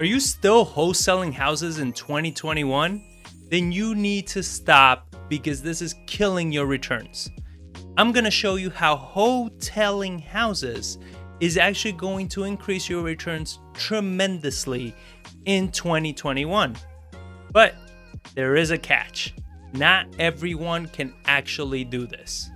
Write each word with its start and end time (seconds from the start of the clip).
Are 0.00 0.06
you 0.06 0.18
still 0.18 0.64
wholesaling 0.64 1.34
houses 1.34 1.78
in 1.78 1.92
2021? 1.92 3.04
Then 3.50 3.70
you 3.70 3.94
need 3.94 4.26
to 4.28 4.42
stop 4.42 5.14
because 5.28 5.60
this 5.60 5.82
is 5.82 5.94
killing 6.06 6.50
your 6.50 6.64
returns. 6.64 7.28
I'm 7.98 8.10
gonna 8.10 8.30
show 8.30 8.54
you 8.54 8.70
how 8.70 8.96
wholetailing 8.96 10.22
houses 10.22 10.96
is 11.40 11.58
actually 11.58 11.92
going 11.92 12.28
to 12.28 12.44
increase 12.44 12.88
your 12.88 13.02
returns 13.02 13.58
tremendously 13.74 14.94
in 15.44 15.70
2021. 15.70 16.76
But 17.52 17.74
there 18.34 18.56
is 18.56 18.70
a 18.70 18.78
catch. 18.78 19.34
Not 19.74 20.06
everyone 20.18 20.86
can 20.86 21.12
actually 21.26 21.84
do 21.84 22.06
this. 22.06 22.48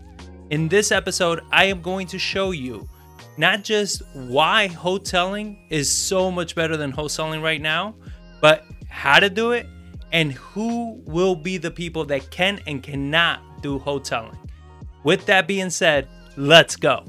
In 0.49 0.67
this 0.67 0.91
episode, 0.91 1.43
I 1.53 1.67
am 1.67 1.83
going 1.83 2.07
to 2.07 2.19
show 2.19 2.53
you 2.53 2.89
not 3.37 3.65
just 3.65 4.03
why 4.15 4.69
wholetailing 4.69 5.59
is 5.71 5.91
so 5.91 6.31
much 6.31 6.55
better 6.55 6.77
than 6.77 6.93
wholesaling 6.93 7.43
right 7.43 7.61
now, 7.61 7.95
but 8.41 8.65
how 8.89 9.19
to 9.19 9.29
do 9.29 9.53
it 9.53 9.67
and 10.13 10.33
who 10.33 11.01
will 11.05 11.35
be 11.35 11.59
the 11.59 11.71
people 11.71 12.05
that 12.05 12.31
can 12.31 12.61
and 12.67 12.83
cannot 12.83 13.41
do 13.63 13.79
wholetailing. 13.81 14.39
With 15.03 15.27
that 15.27 15.49
being 15.49 15.71
said, 15.71 16.09
let's 16.37 16.77
go. 16.77 17.05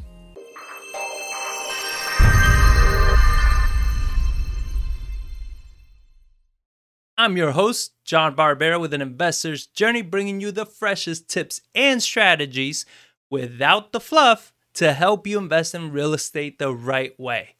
I'm 7.17 7.37
your 7.37 7.51
host, 7.51 7.93
John 8.03 8.35
Barbera, 8.35 8.79
with 8.79 8.93
an 8.93 9.01
investor's 9.01 9.67
journey, 9.67 10.01
bringing 10.01 10.41
you 10.41 10.51
the 10.51 10.65
freshest 10.65 11.29
tips 11.29 11.61
and 11.73 12.03
strategies 12.03 12.85
without 13.29 13.93
the 13.93 14.01
fluff 14.01 14.51
to 14.75 14.93
help 14.93 15.25
you 15.25 15.37
invest 15.37 15.73
in 15.73 15.91
real 15.91 16.13
estate 16.13 16.59
the 16.59 16.73
right 16.73 17.17
way. 17.19 17.55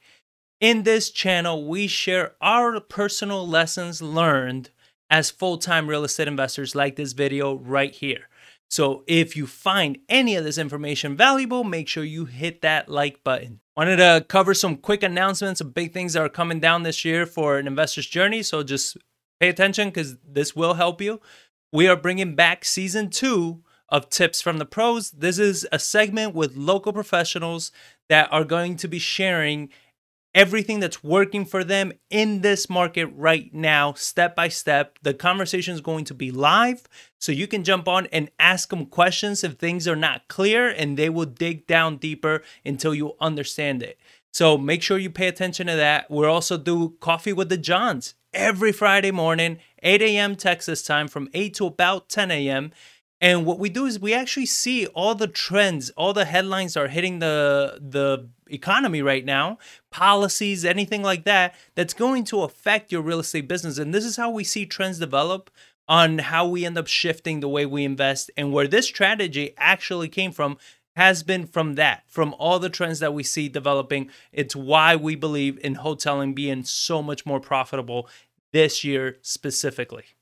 In 0.62 0.84
this 0.84 1.10
channel, 1.10 1.68
we 1.68 1.88
share 1.88 2.34
our 2.42 2.80
personal 2.80 3.48
lessons 3.48 4.02
learned 4.02 4.70
as 5.10 5.30
full 5.30 5.58
time 5.58 5.88
real 5.88 6.04
estate 6.04 6.28
investors, 6.28 6.76
like 6.76 6.96
this 6.96 7.14
video 7.14 7.56
right 7.56 7.94
here. 7.94 8.30
So, 8.70 9.04
if 9.06 9.36
you 9.36 9.46
find 9.46 10.00
any 10.10 10.36
of 10.36 10.44
this 10.44 10.58
information 10.58 11.16
valuable, 11.16 11.64
make 11.64 11.88
sure 11.88 12.04
you 12.04 12.26
hit 12.26 12.62
that 12.62 12.90
like 12.90 13.24
button. 13.24 13.60
Wanted 13.78 13.98
to 13.98 14.26
cover 14.28 14.54
some 14.54 14.78
quick 14.78 15.04
announcements 15.04 15.62
of 15.62 15.74
big 15.74 15.94
things 15.94 16.14
that 16.14 16.24
are 16.24 16.30
coming 16.30 16.60
down 16.60 16.84
this 16.84 17.06
year 17.06 17.26
for 17.26 17.58
an 17.58 17.68
investor's 17.68 18.08
journey. 18.08 18.42
So, 18.42 18.64
just 18.64 18.98
pay 19.40 19.50
attention 19.50 19.90
because 19.90 20.18
this 20.26 20.56
will 20.56 20.74
help 20.74 21.02
you. 21.02 21.22
We 21.72 21.88
are 21.88 21.96
bringing 21.96 22.36
back 22.36 22.66
season 22.66 23.10
two 23.10 23.62
of 23.90 24.10
tips 24.10 24.42
from 24.42 24.58
the 24.58 24.66
pros. 24.66 25.12
This 25.12 25.40
is 25.40 25.68
a 25.72 25.80
segment 25.80 26.34
with 26.34 26.56
local 26.56 26.94
professionals 26.94 27.72
that 28.10 28.32
are 28.32 28.44
going 28.44 28.78
to 28.78 28.88
be 28.88 29.00
sharing 29.00 29.70
everything 30.34 30.82
that's 30.82 31.02
working 31.02 31.46
for 31.46 31.64
them 31.64 31.94
in 32.10 32.42
this 32.42 32.70
market 32.70 33.06
right 33.16 33.54
now, 33.54 33.94
step 33.94 34.36
by 34.36 34.50
step. 34.50 35.00
The 35.02 35.14
conversation 35.14 35.74
is 35.74 35.82
going 35.82 36.04
to 36.06 36.14
be 36.14 36.30
live, 36.30 36.84
so 37.20 37.32
you 37.32 37.48
can 37.48 37.64
jump 37.64 37.88
on 37.88 38.08
and 38.08 38.30
ask 38.38 38.70
them 38.70 38.86
questions 38.86 39.44
if 39.44 39.54
things 39.54 39.88
are 39.88 39.96
not 39.96 40.28
clear, 40.28 40.68
and 40.68 40.98
they 40.98 41.10
will 41.10 41.26
dig 41.26 41.66
down 41.66 41.98
deeper 41.98 42.44
until 42.66 42.94
you 42.94 43.14
understand 43.22 43.82
it. 43.82 43.98
So 44.34 44.58
make 44.58 44.84
sure 44.84 44.98
you 44.98 45.10
pay 45.10 45.30
attention 45.30 45.68
to 45.68 45.76
that. 45.78 46.12
We'll 46.12 46.30
also 46.30 46.58
do 46.58 46.98
Coffee 47.00 47.32
with 47.32 47.48
the 47.48 47.58
Johns 47.58 48.16
every 48.34 48.74
Friday 48.74 49.12
morning, 49.12 49.60
8 49.82 50.02
a.m. 50.02 50.36
Texas 50.36 50.84
time 50.84 51.08
from 51.08 51.30
8 51.34 51.54
to 51.54 51.68
about 51.68 52.10
10 52.10 52.32
a.m. 52.32 52.74
And 53.22 53.46
what 53.46 53.60
we 53.60 53.70
do 53.70 53.86
is 53.86 54.00
we 54.00 54.14
actually 54.14 54.46
see 54.46 54.88
all 54.88 55.16
the 55.16 55.28
trends, 55.28 55.90
all 55.92 56.14
the 56.14 56.26
headlines 56.26 56.76
are 56.76 56.88
hitting 56.88 57.20
the 57.20 57.80
the 57.82 58.30
economy 58.48 59.02
right 59.02 59.26
now, 59.26 59.58
policies, 59.90 60.66
anything 60.66 61.02
like 61.02 61.24
that 61.24 61.56
that's 61.76 61.94
going 61.94 62.26
to 62.26 62.44
affect 62.44 62.92
your 62.92 63.02
real 63.02 63.20
estate 63.20 63.48
business. 63.48 63.78
And 63.78 63.94
this 63.94 64.06
is 64.06 64.18
how 64.18 64.30
we 64.30 64.44
see 64.44 64.66
trends 64.66 65.00
develop 65.00 65.50
on 65.88 66.18
how 66.18 66.48
we 66.48 66.66
end 66.66 66.78
up 66.78 66.88
shifting 66.88 67.40
the 67.40 67.50
way 67.50 67.66
we 67.66 67.84
invest 67.84 68.32
and 68.36 68.52
where 68.52 68.68
this 68.68 68.88
strategy 68.88 69.54
actually 69.58 70.10
came 70.10 70.32
from 70.32 70.58
has 70.96 71.24
been 71.24 71.46
from 71.46 71.76
that, 71.76 72.04
from 72.08 72.34
all 72.38 72.58
the 72.58 72.70
trends 72.70 73.00
that 73.00 73.14
we 73.14 73.22
see 73.24 73.50
developing. 73.50 74.10
It's 74.32 74.56
why 74.56 74.96
we 74.96 75.16
believe 75.16 75.60
in 75.64 75.76
wholetailing 75.76 76.34
being 76.34 76.64
so 76.64 77.02
much 77.04 77.26
more 77.26 77.40
profitable 77.40 78.10
this 78.54 78.84
year 78.84 79.18
specifically. 79.22 80.15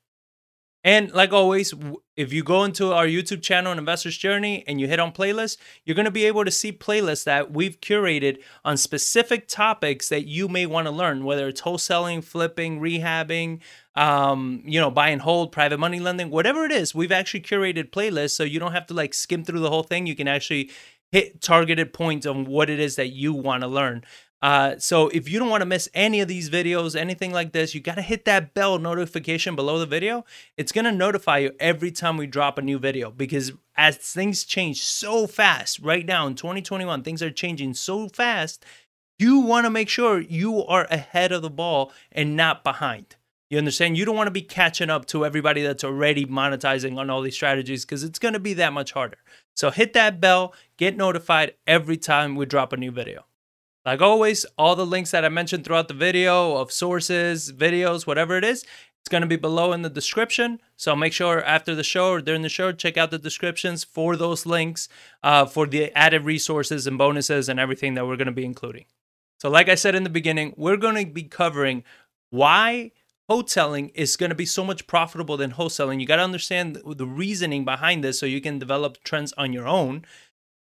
And 0.83 1.11
like 1.13 1.31
always, 1.31 1.73
if 2.17 2.33
you 2.33 2.43
go 2.43 2.65
into 2.65 2.91
our 2.91 3.05
YouTube 3.05 3.41
channel, 3.41 3.71
Investor's 3.71 4.17
Journey, 4.17 4.65
and 4.67 4.81
you 4.81 4.87
hit 4.87 4.99
on 4.99 5.13
playlists, 5.13 5.57
you're 5.85 5.95
going 5.95 6.05
to 6.05 6.11
be 6.11 6.25
able 6.25 6.43
to 6.43 6.51
see 6.51 6.73
playlists 6.73 7.23
that 7.23 7.53
we've 7.53 7.79
curated 7.79 8.39
on 8.65 8.75
specific 8.75 9.47
topics 9.47 10.09
that 10.09 10.27
you 10.27 10.49
may 10.49 10.65
want 10.65 10.87
to 10.87 10.91
learn, 10.91 11.23
whether 11.23 11.47
it's 11.47 11.61
wholesaling, 11.61 12.21
flipping, 12.21 12.81
rehabbing, 12.81 13.61
um, 13.95 14.61
you 14.65 14.79
know, 14.79 14.91
buy 14.91 15.09
and 15.09 15.21
hold, 15.21 15.53
private 15.53 15.79
money 15.79 16.01
lending, 16.01 16.29
whatever 16.29 16.65
it 16.65 16.71
is. 16.71 16.93
We've 16.93 17.11
actually 17.11 17.41
curated 17.41 17.91
playlists 17.91 18.31
so 18.31 18.43
you 18.43 18.59
don't 18.59 18.73
have 18.73 18.87
to 18.87 18.93
like 18.93 19.13
skim 19.13 19.45
through 19.45 19.61
the 19.61 19.69
whole 19.69 19.83
thing. 19.83 20.05
You 20.05 20.15
can 20.15 20.27
actually 20.27 20.69
hit 21.13 21.41
targeted 21.41 21.93
points 21.93 22.25
on 22.25 22.43
what 22.43 22.69
it 22.69 22.79
is 22.79 22.95
that 22.97 23.09
you 23.09 23.33
want 23.33 23.61
to 23.61 23.67
learn. 23.67 24.03
Uh, 24.43 24.77
so 24.77 25.07
if 25.07 25.29
you 25.29 25.39
don't 25.39 25.49
want 25.49 25.61
to 25.61 25.65
miss 25.65 25.87
any 25.93 26.19
of 26.19 26.27
these 26.27 26.49
videos, 26.49 26.97
anything 26.97 27.31
like 27.31 27.53
this, 27.53 27.73
you 27.73 27.79
got 27.79 27.95
to 27.95 28.01
hit 28.01 28.25
that 28.25 28.53
bell 28.53 28.77
notification 28.77 29.55
below 29.55 29.79
the 29.79 29.85
video. 29.85 30.25
It's 30.57 30.73
going 30.73 30.83
to 30.83 30.91
notify 30.91 31.37
you 31.37 31.53
every 31.61 31.91
time 31.91 32.17
we 32.17 32.27
drop 32.27 32.57
a 32.57 32.61
new 32.61 32.77
video 32.77 33.09
because 33.09 33.53
as 33.77 33.95
things 33.95 34.43
change 34.43 34.83
so 34.83 35.27
fast 35.27 35.79
right 35.79 36.05
now 36.05 36.27
in 36.27 36.35
2021, 36.35 37.03
things 37.03 37.23
are 37.23 37.31
changing 37.31 37.73
so 37.73 38.09
fast. 38.09 38.65
You 39.17 39.39
want 39.39 39.65
to 39.65 39.69
make 39.69 39.87
sure 39.87 40.19
you 40.19 40.65
are 40.65 40.87
ahead 40.91 41.31
of 41.31 41.41
the 41.41 41.49
ball 41.49 41.93
and 42.11 42.35
not 42.35 42.65
behind. 42.65 43.15
You 43.49 43.57
understand? 43.57 43.97
You 43.97 44.03
don't 44.03 44.17
want 44.17 44.27
to 44.27 44.31
be 44.31 44.41
catching 44.41 44.89
up 44.89 45.05
to 45.05 45.25
everybody 45.25 45.63
that's 45.63 45.85
already 45.85 46.25
monetizing 46.25 46.97
on 46.97 47.09
all 47.09 47.21
these 47.21 47.35
strategies 47.35 47.85
because 47.85 48.03
it's 48.03 48.19
going 48.19 48.33
to 48.33 48.41
be 48.41 48.55
that 48.55 48.73
much 48.73 48.91
harder. 48.91 49.19
So 49.55 49.71
hit 49.71 49.93
that 49.93 50.19
bell, 50.19 50.53
get 50.75 50.97
notified 50.97 51.53
every 51.65 51.95
time 51.95 52.35
we 52.35 52.45
drop 52.45 52.73
a 52.73 52.77
new 52.77 52.91
video. 52.91 53.23
Like 53.85 54.01
always, 54.01 54.45
all 54.57 54.75
the 54.75 54.85
links 54.85 55.11
that 55.11 55.25
I 55.25 55.29
mentioned 55.29 55.65
throughout 55.65 55.89
the 55.89 55.93
video 55.93 56.55
of 56.55 56.71
sources, 56.71 57.51
videos, 57.51 58.07
whatever 58.07 58.37
it 58.37 58.43
is, 58.45 58.63
it's 59.01 59.09
going 59.09 59.21
to 59.21 59.27
be 59.27 59.35
below 59.35 59.73
in 59.73 59.81
the 59.81 59.89
description. 59.89 60.61
So 60.77 60.95
make 60.95 61.11
sure 61.11 61.43
after 61.43 61.75
the 61.75 61.83
show 61.83 62.11
or 62.11 62.21
during 62.21 62.41
the 62.41 62.49
show, 62.49 62.71
check 62.71 62.95
out 62.95 63.11
the 63.11 63.19
descriptions 63.19 63.83
for 63.83 64.15
those 64.15 64.45
links 64.45 64.87
uh, 65.21 65.45
for 65.45 65.67
the 65.67 65.91
added 65.97 66.23
resources 66.23 66.87
and 66.87 66.97
bonuses 66.97 67.49
and 67.49 67.59
everything 67.59 67.95
that 67.95 68.07
we're 68.07 68.15
going 68.15 68.27
to 68.27 68.31
be 68.31 68.45
including. 68.45 68.85
So, 69.41 69.49
like 69.49 69.67
I 69.67 69.75
said 69.75 69.93
in 69.93 70.03
the 70.03 70.09
beginning, 70.09 70.53
we're 70.55 70.77
going 70.77 71.05
to 71.05 71.11
be 71.11 71.23
covering 71.23 71.83
why 72.29 72.91
wholetailing 73.29 73.91
is 73.93 74.15
going 74.15 74.29
to 74.29 74.35
be 74.35 74.45
so 74.45 74.63
much 74.63 74.87
profitable 74.87 75.35
than 75.35 75.51
wholesaling. 75.51 75.99
You 75.99 76.07
got 76.07 76.15
to 76.17 76.23
understand 76.23 76.81
the 76.85 77.05
reasoning 77.05 77.65
behind 77.65 78.05
this 78.05 78.19
so 78.19 78.25
you 78.25 78.39
can 78.39 78.57
develop 78.57 79.03
trends 79.03 79.33
on 79.33 79.51
your 79.51 79.67
own, 79.67 80.05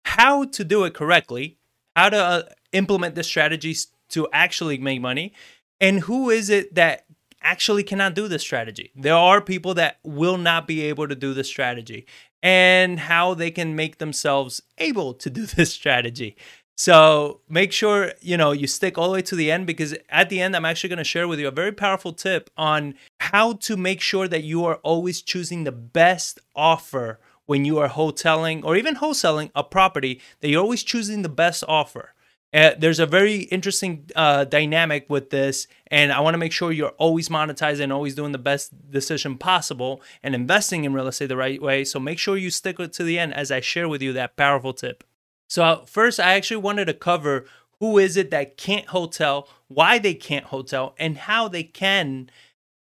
how 0.05 0.45
to 0.45 0.65
do 0.65 0.83
it 0.83 0.95
correctly, 0.95 1.57
how 1.95 2.09
to 2.09 2.17
uh, 2.17 2.43
implement 2.75 3.15
the 3.15 3.23
strategies 3.23 3.89
to 4.11 4.29
actually 4.33 4.79
make 4.79 5.01
money? 5.01 5.33
And 5.81 6.01
who 6.01 6.31
is 6.31 6.51
it 6.51 6.75
that 6.75 7.05
actually 7.43 7.83
cannot 7.83 8.15
do 8.15 8.29
this 8.29 8.43
strategy? 8.43 8.91
There 8.95 9.15
are 9.15 9.41
people 9.41 9.75
that 9.75 9.99
will 10.03 10.39
not 10.39 10.67
be 10.67 10.83
able 10.83 11.09
to 11.09 11.15
do 11.15 11.35
this 11.35 11.49
strategy. 11.49 12.07
And 12.43 13.01
how 13.01 13.33
they 13.33 13.51
can 13.51 13.75
make 13.75 13.99
themselves 13.99 14.61
able 14.79 15.15
to 15.15 15.31
do 15.31 15.47
this 15.47 15.73
strategy. 15.73 16.37
So 16.77 17.41
make 17.49 17.73
sure 17.73 18.13
you 18.21 18.37
know 18.37 18.51
you 18.51 18.67
stick 18.67 18.99
all 18.99 19.07
the 19.07 19.15
way 19.15 19.23
to 19.23 19.37
the 19.37 19.51
end 19.51 19.67
because 19.67 19.95
at 20.09 20.29
the 20.29 20.41
end 20.41 20.57
I'm 20.57 20.65
actually 20.65 20.89
going 20.89 20.99
to 20.99 21.05
share 21.05 21.29
with 21.29 21.39
you 21.39 21.47
a 21.47 21.53
very 21.53 21.71
powerful 21.71 22.13
tip 22.13 22.51
on 22.57 22.95
how 23.21 23.53
to 23.53 23.77
make 23.77 24.01
sure 24.01 24.27
that 24.27 24.43
you 24.43 24.65
are 24.65 24.77
always 24.77 25.23
choosing 25.23 25.63
the 25.63 25.73
best 25.73 26.41
offer 26.57 27.21
when 27.47 27.65
you 27.65 27.79
are 27.79 27.89
wholetailing 27.89 28.65
or 28.65 28.77
even 28.77 28.97
wholesaling 28.97 29.51
a 29.55 29.63
property 29.63 30.21
that 30.41 30.49
you're 30.49 30.63
always 30.63 30.83
choosing 30.83 31.23
the 31.23 31.29
best 31.29 31.63
offer 31.69 32.14
uh, 32.55 32.71
there's 32.79 33.01
a 33.01 33.07
very 33.07 33.39
interesting 33.39 34.09
uh, 34.15 34.45
dynamic 34.45 35.07
with 35.11 35.31
this, 35.31 35.67
and 35.89 36.13
I 36.13 36.21
want 36.21 36.35
to 36.35 36.39
make 36.39 36.53
sure 36.53 36.71
you're 36.71 36.91
always 36.91 37.29
monetizing, 37.29 37.93
always 37.93 38.15
doing 38.15 38.31
the 38.31 38.39
best 38.39 38.91
decision 38.91 39.37
possible, 39.37 40.01
and 40.23 40.37
investing 40.37 40.85
in 40.85 40.95
real 40.95 41.09
estate 41.09 41.27
the 41.27 41.37
right 41.37 41.61
way. 41.61 41.83
So 41.85 41.99
make 41.99 42.19
sure 42.19 42.37
you 42.37 42.51
stick 42.51 42.77
to 42.77 43.03
the 43.03 43.19
end 43.19 43.35
as 43.35 43.51
I 43.51 43.59
share 43.61 43.89
with 43.89 44.03
you 44.03 44.13
that 44.13 44.37
powerful 44.37 44.73
tip. 44.73 45.03
So 45.49 45.65
uh, 45.65 45.85
first, 45.85 46.21
I 46.21 46.35
actually 46.35 46.59
wanted 46.59 46.85
to 46.85 46.95
cover 46.95 47.45
who 47.81 47.99
is 47.99 48.17
it 48.17 48.31
that 48.31 48.57
can't 48.57 48.87
wholetail, 48.87 49.49
why 49.67 49.99
they 49.99 50.15
can't 50.15 50.47
wholetail, 50.47 50.95
and 50.97 51.19
how 51.19 51.49
they 51.49 51.65
can 51.65 52.31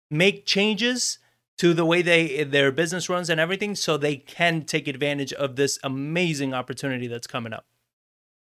make 0.09 0.45
changes 0.45 1.17
to 1.59 1.73
the 1.73 1.85
way 1.85 2.01
they 2.01 2.43
their 2.43 2.73
business 2.73 3.07
runs 3.07 3.29
and 3.29 3.39
everything, 3.39 3.75
so 3.75 3.95
they 3.95 4.17
can 4.17 4.63
take 4.63 4.89
advantage 4.89 5.31
of 5.31 5.55
this 5.55 5.79
amazing 5.81 6.53
opportunity 6.53 7.07
that's 7.07 7.27
coming 7.27 7.53
up. 7.53 7.65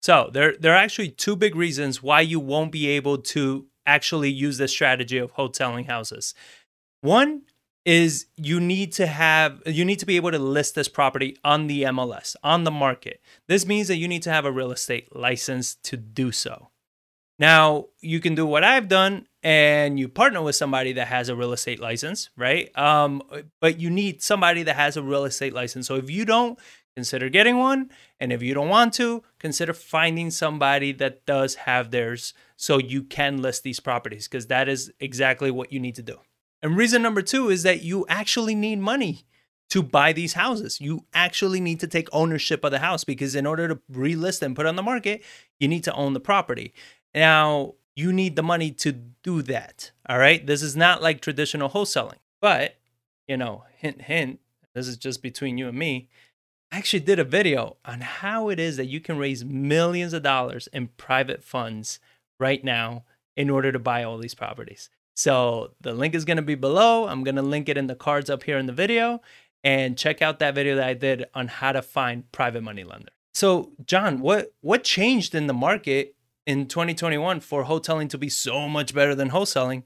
So 0.03 0.29
there, 0.33 0.53
there 0.59 0.73
are 0.73 0.83
actually 0.83 1.09
two 1.09 1.37
big 1.37 1.55
reasons 1.55 2.03
why 2.03 2.21
you 2.21 2.37
won't 2.37 2.73
be 2.73 2.89
able 2.89 3.19
to 3.19 3.67
actually 3.85 4.29
use 4.29 4.57
this 4.57 4.71
strategy 4.71 5.17
of 5.17 5.33
wholetailing 5.35 5.87
houses. 5.87 6.33
One 6.99 7.43
is 7.85 8.25
you 8.35 8.59
need 8.59 8.91
to 8.93 9.07
have 9.07 9.61
you 9.65 9.83
need 9.83 9.99
to 9.99 10.05
be 10.05 10.17
able 10.17 10.31
to 10.31 10.39
list 10.39 10.75
this 10.75 10.89
property 10.89 11.37
on 11.43 11.67
the 11.67 11.83
MLS, 11.83 12.35
on 12.43 12.65
the 12.65 12.71
market. 12.71 13.21
This 13.47 13.65
means 13.65 13.87
that 13.87 13.97
you 13.97 14.09
need 14.09 14.23
to 14.23 14.31
have 14.31 14.43
a 14.45 14.51
real 14.51 14.71
estate 14.73 15.15
license 15.15 15.75
to 15.83 15.95
do 15.95 16.33
so. 16.33 16.69
Now, 17.39 17.87
you 17.99 18.19
can 18.19 18.35
do 18.35 18.45
what 18.45 18.63
I've 18.63 18.87
done 18.87 19.27
and 19.41 19.99
you 19.99 20.07
partner 20.07 20.41
with 20.41 20.55
somebody 20.55 20.93
that 20.93 21.07
has 21.07 21.29
a 21.29 21.35
real 21.35 21.51
estate 21.51 21.79
license, 21.79 22.29
right? 22.37 22.77
Um, 22.77 23.21
but 23.59 23.79
you 23.79 23.89
need 23.89 24.21
somebody 24.21 24.63
that 24.63 24.75
has 24.75 24.97
a 24.97 25.03
real 25.03 25.25
estate 25.25 25.53
license. 25.53 25.87
So 25.87 25.95
if 25.95 26.09
you 26.09 26.25
don't, 26.25 26.59
consider 26.95 27.29
getting 27.29 27.57
one. 27.57 27.89
And 28.19 28.31
if 28.31 28.41
you 28.41 28.53
don't 28.53 28.69
want 28.69 28.93
to, 28.95 29.23
consider 29.39 29.73
finding 29.73 30.31
somebody 30.31 30.91
that 30.93 31.25
does 31.25 31.55
have 31.55 31.91
theirs 31.91 32.33
so 32.55 32.77
you 32.77 33.03
can 33.03 33.41
list 33.41 33.63
these 33.63 33.79
properties 33.79 34.27
because 34.27 34.47
that 34.47 34.69
is 34.69 34.91
exactly 34.99 35.51
what 35.51 35.71
you 35.71 35.79
need 35.79 35.95
to 35.95 36.03
do. 36.03 36.17
And 36.61 36.77
reason 36.77 37.01
number 37.01 37.21
two 37.21 37.49
is 37.49 37.63
that 37.63 37.81
you 37.81 38.05
actually 38.07 38.55
need 38.55 38.79
money 38.79 39.25
to 39.69 39.81
buy 39.81 40.13
these 40.13 40.33
houses. 40.33 40.79
You 40.79 41.05
actually 41.13 41.59
need 41.59 41.79
to 41.79 41.87
take 41.87 42.07
ownership 42.13 42.63
of 42.63 42.71
the 42.71 42.79
house 42.79 43.03
because 43.03 43.35
in 43.35 43.45
order 43.45 43.67
to 43.67 43.79
relist 43.91 44.41
and 44.41 44.55
put 44.55 44.65
on 44.65 44.75
the 44.75 44.83
market, 44.83 45.23
you 45.59 45.67
need 45.67 45.83
to 45.85 45.93
own 45.93 46.13
the 46.13 46.19
property. 46.19 46.73
Now, 47.13 47.73
you 47.95 48.13
need 48.13 48.35
the 48.35 48.43
money 48.43 48.71
to 48.71 48.91
do 48.91 49.41
that. 49.43 49.91
All 50.07 50.17
right. 50.17 50.45
This 50.45 50.61
is 50.61 50.75
not 50.75 51.01
like 51.01 51.21
traditional 51.21 51.69
wholesaling, 51.69 52.19
but 52.39 52.75
you 53.27 53.37
know, 53.37 53.63
hint, 53.77 54.01
hint, 54.01 54.39
this 54.73 54.87
is 54.87 54.97
just 54.97 55.21
between 55.21 55.57
you 55.57 55.67
and 55.67 55.77
me. 55.77 56.09
I 56.73 56.77
actually 56.77 57.01
did 57.01 57.19
a 57.19 57.23
video 57.23 57.77
on 57.85 58.01
how 58.01 58.49
it 58.49 58.59
is 58.59 58.77
that 58.77 58.87
you 58.87 58.99
can 58.99 59.19
raise 59.19 59.45
millions 59.45 60.11
of 60.11 60.23
dollars 60.23 60.67
in 60.73 60.87
private 60.87 61.43
funds 61.43 61.99
right 62.39 62.63
now 62.63 63.03
in 63.37 63.51
order 63.51 63.71
to 63.71 63.77
buy 63.77 64.01
all 64.01 64.17
these 64.17 64.33
properties. 64.33 64.89
So 65.15 65.75
the 65.81 65.93
link 65.93 66.15
is 66.15 66.25
going 66.25 66.37
to 66.37 66.43
be 66.43 66.55
below. 66.55 67.07
I'm 67.07 67.23
going 67.23 67.35
to 67.35 67.43
link 67.43 67.69
it 67.69 67.77
in 67.77 67.85
the 67.85 67.93
cards 67.93 68.27
up 68.27 68.41
here 68.41 68.57
in 68.57 68.65
the 68.65 68.73
video 68.73 69.21
and 69.63 69.95
check 69.95 70.23
out 70.23 70.39
that 70.39 70.55
video 70.55 70.75
that 70.77 70.87
I 70.87 70.95
did 70.95 71.25
on 71.35 71.47
how 71.47 71.73
to 71.73 71.83
find 71.83 72.31
private 72.31 72.63
money 72.63 72.83
lender. 72.83 73.11
So, 73.35 73.73
John, 73.85 74.19
what 74.19 74.51
what 74.61 74.83
changed 74.83 75.35
in 75.35 75.45
the 75.45 75.53
market 75.53 76.15
in 76.47 76.65
2021 76.65 77.41
for 77.41 77.65
wholetailing 77.65 78.09
to 78.09 78.17
be 78.17 78.29
so 78.29 78.67
much 78.67 78.95
better 78.95 79.13
than 79.13 79.29
wholesaling, 79.29 79.83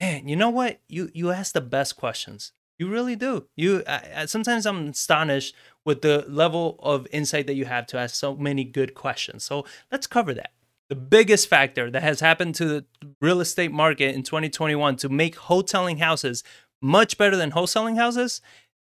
man, 0.00 0.28
you 0.28 0.36
know 0.36 0.50
what? 0.50 0.78
You 0.88 1.10
you 1.12 1.32
ask 1.32 1.54
the 1.54 1.60
best 1.60 1.96
questions. 1.96 2.52
You 2.80 2.88
really 2.88 3.14
do. 3.14 3.46
You 3.56 3.82
I, 3.86 4.24
sometimes 4.24 4.64
I'm 4.64 4.88
astonished 4.88 5.54
with 5.84 6.00
the 6.00 6.24
level 6.26 6.76
of 6.82 7.06
insight 7.12 7.46
that 7.46 7.54
you 7.54 7.66
have 7.66 7.86
to 7.88 7.98
ask 7.98 8.14
so 8.14 8.34
many 8.34 8.64
good 8.64 8.94
questions. 8.94 9.44
So 9.44 9.66
let's 9.92 10.06
cover 10.06 10.32
that. 10.32 10.52
The 10.88 10.96
biggest 10.96 11.46
factor 11.46 11.90
that 11.90 12.02
has 12.02 12.20
happened 12.20 12.54
to 12.54 12.64
the 12.64 12.86
real 13.20 13.42
estate 13.42 13.70
market 13.70 14.14
in 14.14 14.22
2021 14.22 14.96
to 14.96 15.10
make 15.10 15.36
wholetailing 15.36 15.98
houses 15.98 16.42
much 16.80 17.18
better 17.18 17.36
than 17.36 17.50
wholesaling 17.50 17.96
houses 17.96 18.40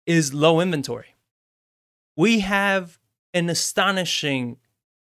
is 0.06 0.32
low 0.32 0.60
inventory. 0.60 1.14
We 2.16 2.40
have 2.40 2.98
an 3.34 3.50
astonishing 3.50 4.56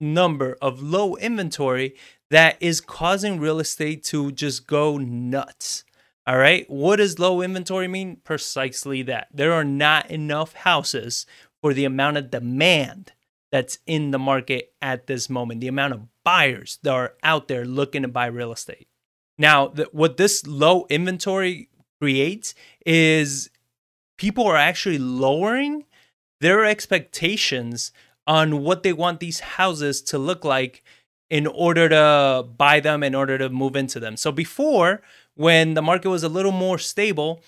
number 0.00 0.58
of 0.60 0.82
low 0.82 1.16
inventory 1.16 1.96
that 2.30 2.58
is 2.60 2.82
causing 2.82 3.40
real 3.40 3.58
estate 3.58 4.04
to 4.04 4.32
just 4.32 4.66
go 4.66 4.98
nuts. 4.98 5.86
All 6.26 6.38
right. 6.38 6.68
What 6.68 6.96
does 6.96 7.18
low 7.18 7.40
inventory 7.40 7.86
mean? 7.86 8.16
Precisely 8.24 9.02
that. 9.02 9.28
There 9.32 9.52
are 9.52 9.64
not 9.64 10.10
enough 10.10 10.54
houses 10.54 11.24
for 11.62 11.72
the 11.72 11.84
amount 11.84 12.16
of 12.16 12.30
demand 12.30 13.12
that's 13.52 13.78
in 13.86 14.10
the 14.10 14.18
market 14.18 14.72
at 14.82 15.06
this 15.06 15.30
moment, 15.30 15.60
the 15.60 15.68
amount 15.68 15.94
of 15.94 16.02
buyers 16.24 16.78
that 16.82 16.92
are 16.92 17.14
out 17.22 17.46
there 17.46 17.64
looking 17.64 18.02
to 18.02 18.08
buy 18.08 18.26
real 18.26 18.52
estate. 18.52 18.88
Now, 19.38 19.68
the, 19.68 19.88
what 19.92 20.16
this 20.16 20.44
low 20.46 20.86
inventory 20.90 21.68
creates 22.00 22.54
is 22.84 23.50
people 24.18 24.46
are 24.46 24.56
actually 24.56 24.98
lowering 24.98 25.84
their 26.40 26.64
expectations 26.64 27.92
on 28.26 28.62
what 28.62 28.82
they 28.82 28.92
want 28.92 29.20
these 29.20 29.40
houses 29.40 30.02
to 30.02 30.18
look 30.18 30.44
like 30.44 30.82
in 31.30 31.46
order 31.46 31.88
to 31.88 32.44
buy 32.56 32.80
them, 32.80 33.02
in 33.02 33.14
order 33.14 33.38
to 33.38 33.48
move 33.48 33.76
into 33.76 34.00
them. 34.00 34.16
So 34.16 34.32
before, 34.32 35.02
when 35.36 35.74
the 35.74 35.82
market 35.82 36.08
was 36.08 36.22
a 36.22 36.28
little 36.28 36.52
more 36.52 36.78
stable, 36.78 37.42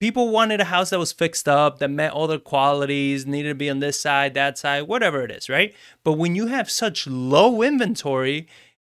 people 0.00 0.30
wanted 0.30 0.60
a 0.60 0.64
house 0.64 0.90
that 0.90 0.98
was 0.98 1.12
fixed 1.12 1.48
up, 1.48 1.78
that 1.78 1.90
met 1.90 2.12
all 2.12 2.26
the 2.26 2.38
qualities, 2.38 3.26
needed 3.26 3.50
to 3.50 3.54
be 3.54 3.70
on 3.70 3.80
this 3.80 4.00
side, 4.00 4.34
that 4.34 4.58
side, 4.58 4.82
whatever 4.84 5.22
it 5.22 5.30
is, 5.30 5.48
right? 5.48 5.74
But 6.02 6.14
when 6.14 6.34
you 6.34 6.46
have 6.46 6.70
such 6.70 7.06
low 7.06 7.62
inventory, 7.62 8.48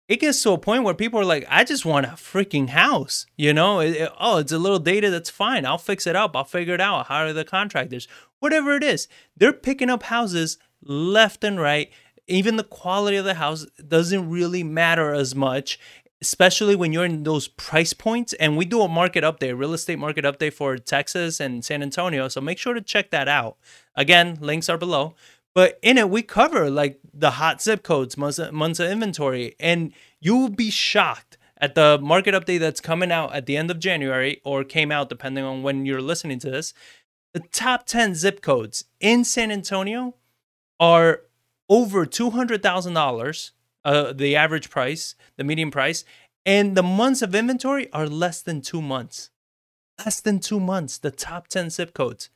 it 0.07 0.19
gets 0.19 0.43
to 0.43 0.51
a 0.51 0.57
point 0.57 0.83
where 0.83 0.93
people 0.93 1.19
are 1.21 1.25
like, 1.25 1.45
I 1.49 1.63
just 1.63 1.85
want 1.85 2.05
a 2.05 2.09
freaking 2.09 2.69
house. 2.69 3.25
You 3.37 3.53
know, 3.53 3.79
it, 3.79 3.91
it, 3.91 4.11
oh, 4.19 4.37
it's 4.37 4.51
a 4.51 4.59
little 4.59 4.79
dated. 4.79 5.13
That's 5.13 5.29
fine. 5.29 5.65
I'll 5.65 5.77
fix 5.77 6.05
it 6.05 6.17
up. 6.17 6.35
I'll 6.35 6.43
figure 6.43 6.73
it 6.73 6.81
out. 6.81 7.07
How 7.07 7.23
are 7.23 7.33
the 7.33 7.45
contractors? 7.45 8.09
Whatever 8.39 8.75
it 8.75 8.83
is, 8.83 9.07
they're 9.37 9.53
picking 9.53 9.89
up 9.89 10.03
houses 10.03 10.57
left 10.83 11.45
and 11.45 11.59
right. 11.59 11.89
Even 12.27 12.57
the 12.57 12.63
quality 12.63 13.17
of 13.17 13.25
the 13.25 13.35
house 13.35 13.65
doesn't 13.87 14.29
really 14.29 14.63
matter 14.63 15.13
as 15.13 15.33
much, 15.35 15.79
especially 16.21 16.75
when 16.75 16.93
you're 16.93 17.05
in 17.05 17.23
those 17.23 17.47
price 17.47 17.93
points. 17.93 18.33
And 18.33 18.55
we 18.55 18.65
do 18.65 18.81
a 18.81 18.87
market 18.87 19.23
update, 19.23 19.57
real 19.57 19.73
estate 19.73 19.99
market 19.99 20.23
update 20.23 20.53
for 20.53 20.77
Texas 20.77 21.39
and 21.39 21.65
San 21.65 21.81
Antonio. 21.81 22.27
So 22.27 22.41
make 22.41 22.57
sure 22.57 22.73
to 22.73 22.81
check 22.81 23.09
that 23.09 23.27
out. 23.27 23.57
Again, 23.95 24.37
links 24.39 24.69
are 24.69 24.77
below. 24.77 25.15
But 25.53 25.79
in 25.81 25.97
it, 25.97 26.09
we 26.09 26.21
cover 26.21 26.69
like 26.69 26.99
the 27.13 27.31
hot 27.31 27.61
zip 27.61 27.83
codes, 27.83 28.17
months 28.17 28.39
of, 28.39 28.53
months 28.53 28.79
of 28.79 28.89
inventory, 28.89 29.55
and 29.59 29.91
you 30.19 30.37
will 30.37 30.49
be 30.49 30.69
shocked 30.69 31.37
at 31.57 31.75
the 31.75 31.99
market 32.01 32.33
update 32.33 32.59
that's 32.59 32.81
coming 32.81 33.11
out 33.11 33.33
at 33.33 33.45
the 33.45 33.57
end 33.57 33.69
of 33.69 33.79
January 33.79 34.41
or 34.45 34.63
came 34.63 34.91
out 34.91 35.09
depending 35.09 35.43
on 35.43 35.61
when 35.61 35.85
you're 35.85 36.01
listening 36.01 36.39
to 36.39 36.49
this. 36.49 36.73
The 37.33 37.41
top 37.51 37.85
10 37.85 38.15
zip 38.15 38.41
codes 38.41 38.85
in 38.99 39.23
San 39.23 39.51
Antonio 39.51 40.15
are 40.79 41.21
over 41.69 42.05
$200,000, 42.05 43.51
uh, 43.83 44.13
the 44.13 44.35
average 44.35 44.69
price, 44.69 45.15
the 45.37 45.43
median 45.43 45.71
price, 45.71 46.03
and 46.45 46.75
the 46.75 46.83
months 46.83 47.21
of 47.21 47.35
inventory 47.35 47.91
are 47.93 48.07
less 48.07 48.41
than 48.41 48.61
two 48.61 48.81
months. 48.81 49.29
Less 50.03 50.19
than 50.19 50.39
two 50.39 50.59
months, 50.59 50.97
the 50.97 51.11
top 51.11 51.47
10 51.47 51.69
zip 51.69 51.93
codes. 51.93 52.29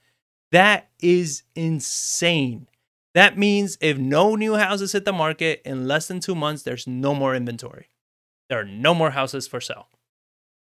That 0.51 0.89
is 1.01 1.44
insane. 1.56 2.68
That 3.13 3.38
means 3.38 3.77
if 3.81 3.97
no 3.97 4.36
new 4.36 4.56
houses 4.56 4.92
hit 4.92 5.06
the 5.06 5.13
market 5.13 5.62
in 5.65 5.88
less 5.88 6.07
than 6.07 6.19
two 6.19 6.36
months, 6.36 6.63
there's 6.63 6.86
no 6.86 7.15
more 7.15 7.33
inventory. 7.33 7.88
There 8.50 8.59
are 8.59 8.65
no 8.65 8.94
more 8.94 9.12
houses 9.12 9.48
for 9.48 9.59
sale. 9.59 9.88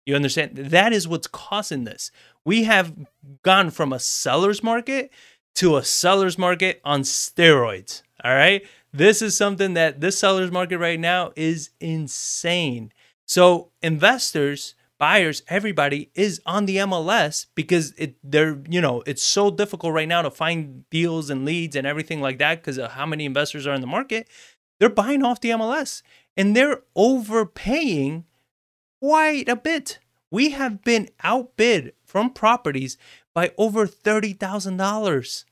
You 0.06 0.16
understand? 0.16 0.56
That 0.56 0.94
is 0.94 1.08
what's 1.08 1.28
causing 1.28 1.84
this. 1.84 2.12
We 2.46 2.64
have 2.64 2.94
gone 3.42 3.70
from 3.70 3.94
a 3.94 4.00
seller's 4.00 4.62
market 4.62 5.12
to 5.56 5.78
a 5.78 5.84
seller's 5.84 6.38
market 6.38 6.82
on 6.84 7.02
steroids. 7.02 8.04
All 8.24 8.34
right. 8.34 8.66
This 8.94 9.24
is 9.24 9.36
something 9.36 9.74
that 9.74 10.02
this 10.02 10.20
seller's 10.20 10.52
market 10.52 10.78
right 10.78 11.00
now 11.00 11.32
is 11.36 11.72
insane. 11.80 12.92
So, 13.26 13.72
investors, 13.82 14.76
buyers, 15.00 15.42
everybody 15.48 16.12
is 16.14 16.40
on 16.46 16.68
the 16.68 16.78
MLS 16.78 17.48
because 17.56 17.94
it 17.98 18.16
they're, 18.24 18.62
you 18.70 18.80
know, 18.80 19.02
it's 19.08 19.24
so 19.24 19.50
difficult 19.50 19.94
right 19.94 20.08
now 20.08 20.22
to 20.22 20.30
find 20.30 20.88
deals 20.92 21.32
and 21.32 21.44
leads 21.44 21.76
and 21.76 21.88
everything 21.88 22.22
like 22.22 22.38
that 22.38 22.62
because 22.62 22.78
of 22.78 22.92
how 22.92 23.08
many 23.08 23.26
investors 23.26 23.66
are 23.66 23.74
in 23.74 23.82
the 23.82 23.88
market. 23.88 24.28
They're 24.80 24.90
buying 24.90 25.24
off 25.24 25.42
the 25.42 25.50
MLS 25.50 26.04
and 26.38 26.56
they're 26.56 26.82
overpaying 26.96 28.26
quite 29.02 29.50
a 29.50 29.56
bit. 29.56 30.00
We 30.30 30.52
have 30.52 30.84
been 30.84 31.10
outbid 31.24 31.94
from 32.06 32.32
properties 32.32 32.98
by 33.34 33.52
over 33.58 33.88
$30,000. 33.88 35.46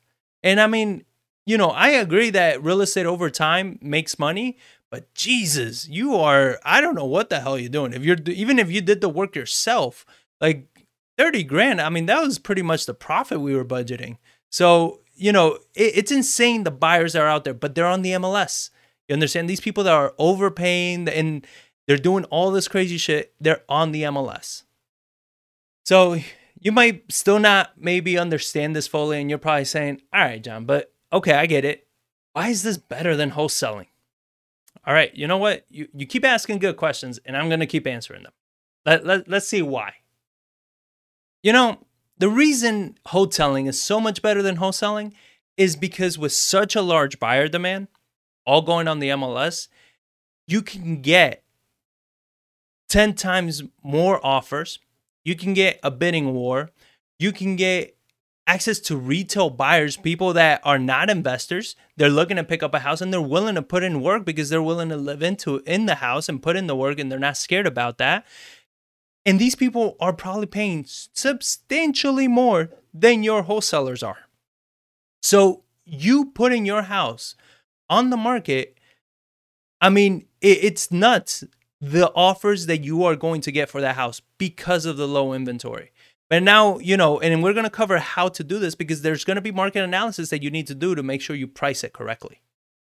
And 0.44 0.60
I 0.60 0.68
mean, 0.68 1.06
you 1.46 1.58
know, 1.58 1.70
I 1.70 1.90
agree 1.90 2.30
that 2.32 2.64
real 2.64 2.82
estate 2.82 3.06
over 3.06 3.30
time 3.30 3.80
makes 3.82 4.20
money, 4.20 4.58
but 4.90 5.14
Jesus, 5.14 5.88
you 5.88 6.16
are 6.16 6.60
I 6.64 6.82
don't 6.82 6.96
know 6.96 7.06
what 7.06 7.30
the 7.30 7.40
hell 7.40 7.58
you're 7.58 7.70
doing. 7.70 7.94
If 7.94 8.04
you're 8.04 8.18
even 8.28 8.60
if 8.60 8.72
you 8.72 8.82
did 8.82 9.02
the 9.02 9.10
work 9.10 9.36
yourself, 9.36 10.06
like 10.40 10.68
30 11.18 11.44
grand, 11.44 11.82
I 11.82 11.90
mean, 11.90 12.06
that 12.08 12.22
was 12.22 12.40
pretty 12.40 12.62
much 12.62 12.86
the 12.86 12.94
profit 12.94 13.42
we 13.42 13.56
were 13.56 13.66
budgeting. 13.66 14.18
So, 14.50 15.02
you 15.16 15.32
know, 15.32 15.60
it, 15.76 15.94
it's 15.96 16.12
insane 16.12 16.64
the 16.64 16.72
buyers 16.72 17.16
are 17.16 17.28
out 17.28 17.44
there, 17.44 17.54
but 17.54 17.76
they're 17.76 17.86
on 17.86 18.02
the 18.02 18.12
MLS. 18.12 18.70
You 19.08 19.14
understand? 19.14 19.50
These 19.50 19.60
people 19.62 19.84
that 19.84 19.94
are 19.94 20.14
overpaying 20.18 21.08
and 21.10 21.46
they're 21.88 21.98
doing 21.98 22.26
all 22.26 22.52
this 22.52 22.68
crazy 22.68 22.98
shit, 22.98 23.34
they're 23.40 23.64
on 23.68 23.92
the 23.92 24.04
MLS. 24.04 24.64
So 25.86 26.18
you 26.60 26.72
might 26.72 27.12
still 27.12 27.40
not 27.40 27.72
maybe 27.78 28.18
understand 28.18 28.76
this 28.76 28.88
fully, 28.88 29.20
and 29.20 29.30
you're 29.30 29.40
probably 29.40 29.66
saying, 29.66 30.02
all 30.14 30.22
right, 30.22 30.42
John, 30.42 30.66
but 30.66 30.94
okay, 31.12 31.34
I 31.34 31.46
get 31.46 31.66
it. 31.66 31.88
Why 32.34 32.50
is 32.50 32.64
this 32.64 32.78
better 32.78 33.16
than 33.16 33.32
wholesaling? 33.32 33.88
All 34.86 34.94
right, 34.94 35.14
you 35.16 35.28
know 35.28 35.38
what? 35.38 35.66
You, 35.70 35.88
you 35.94 36.06
keep 36.06 36.26
asking 36.26 36.60
good 36.60 36.78
questions, 36.78 37.20
and 37.26 37.38
I'm 37.38 37.50
going 37.50 37.60
to 37.60 37.66
keep 37.66 37.86
answering 37.86 38.24
them. 38.24 38.32
Let, 38.86 39.06
let, 39.06 39.28
let's 39.28 39.48
see 39.48 39.62
why. 39.62 39.94
You 41.44 41.54
know, 41.54 41.86
the 42.18 42.30
reason 42.30 42.98
wholetailing 43.08 43.68
is 43.68 43.82
so 43.82 44.00
much 44.00 44.22
better 44.22 44.42
than 44.42 44.58
wholesaling 44.58 45.14
is 45.58 45.76
because 45.76 46.18
with 46.18 46.32
such 46.32 46.76
a 46.76 46.82
large 46.82 47.20
buyer 47.20 47.48
demand, 47.48 47.88
all 48.46 48.62
going 48.62 48.88
on 48.88 49.00
the 49.00 49.10
MLS, 49.10 49.68
you 50.48 50.62
can 50.62 51.02
get 51.02 51.44
10 52.90 53.14
times 53.14 53.64
more 53.84 54.26
offers 54.26 54.80
you 55.24 55.36
can 55.36 55.54
get 55.54 55.80
a 55.84 55.92
bidding 55.92 56.34
war. 56.34 56.72
You 57.20 57.32
can 57.32 57.56
get 57.56 57.98
access 58.52 58.80
to 58.80 58.98
retail 58.98 59.50
buyers, 59.50 59.96
people 59.96 60.34
that 60.34 60.60
are 60.66 60.78
not 60.78 61.10
investors. 61.10 61.78
They're 61.96 62.10
looking 62.10 62.36
to 62.36 62.44
pick 62.44 62.62
up 62.62 62.74
a 62.74 62.80
house 62.80 63.00
and 63.00 63.14
they're 63.14 63.22
willing 63.22 63.56
to 63.56 63.62
put 63.62 63.82
in 63.82 64.02
work 64.02 64.26
because 64.26 64.50
they're 64.50 64.62
willing 64.62 64.90
to 64.90 64.98
live 64.98 65.24
into 65.24 65.60
in 65.60 65.86
the 65.86 65.96
house 65.96 66.28
and 66.28 66.44
put 66.44 66.58
in 66.58 66.68
the 66.68 66.76
work 66.76 67.00
and 67.00 67.10
they're 67.10 67.18
not 67.18 67.38
scared 67.38 67.66
about 67.66 67.98
that. 68.00 68.26
And 69.26 69.40
these 69.40 69.56
people 69.56 69.96
are 70.02 70.12
probably 70.12 70.48
paying 70.48 70.84
substantially 70.86 72.28
more 72.28 72.72
than 72.94 73.24
your 73.24 73.44
wholesalers 73.44 74.04
are. 74.04 74.28
So 75.22 75.64
you 75.86 76.26
putting 76.26 76.66
your 76.66 76.82
house 76.82 77.36
on 77.90 78.10
the 78.10 78.18
market, 78.18 78.78
I 79.80 79.90
mean, 79.90 80.26
it, 80.42 80.60
it's 80.62 80.92
nuts 80.92 81.46
the 81.80 82.12
offers 82.14 82.66
that 82.66 82.84
you 82.84 83.06
are 83.06 83.16
going 83.16 83.40
to 83.42 83.52
get 83.52 83.70
for 83.70 83.80
that 83.80 83.96
house 83.96 84.22
because 84.38 84.86
of 84.86 84.98
the 84.98 85.08
low 85.08 85.32
inventory. 85.32 85.92
But 86.32 86.44
now, 86.44 86.80
you 86.80 86.96
know, 86.96 87.20
and 87.20 87.44
we're 87.44 87.52
going 87.52 87.66
to 87.66 87.70
cover 87.70 87.98
how 87.98 88.30
to 88.30 88.42
do 88.42 88.58
this 88.58 88.74
because 88.74 89.02
there's 89.02 89.26
going 89.26 89.36
to 89.36 89.42
be 89.42 89.52
market 89.52 89.84
analysis 89.84 90.30
that 90.30 90.42
you 90.42 90.50
need 90.50 90.66
to 90.68 90.74
do 90.74 90.96
to 90.96 91.04
make 91.04 91.22
sure 91.22 91.36
you 91.36 91.46
price 91.46 91.84
it 91.84 91.92
correctly. 91.92 92.42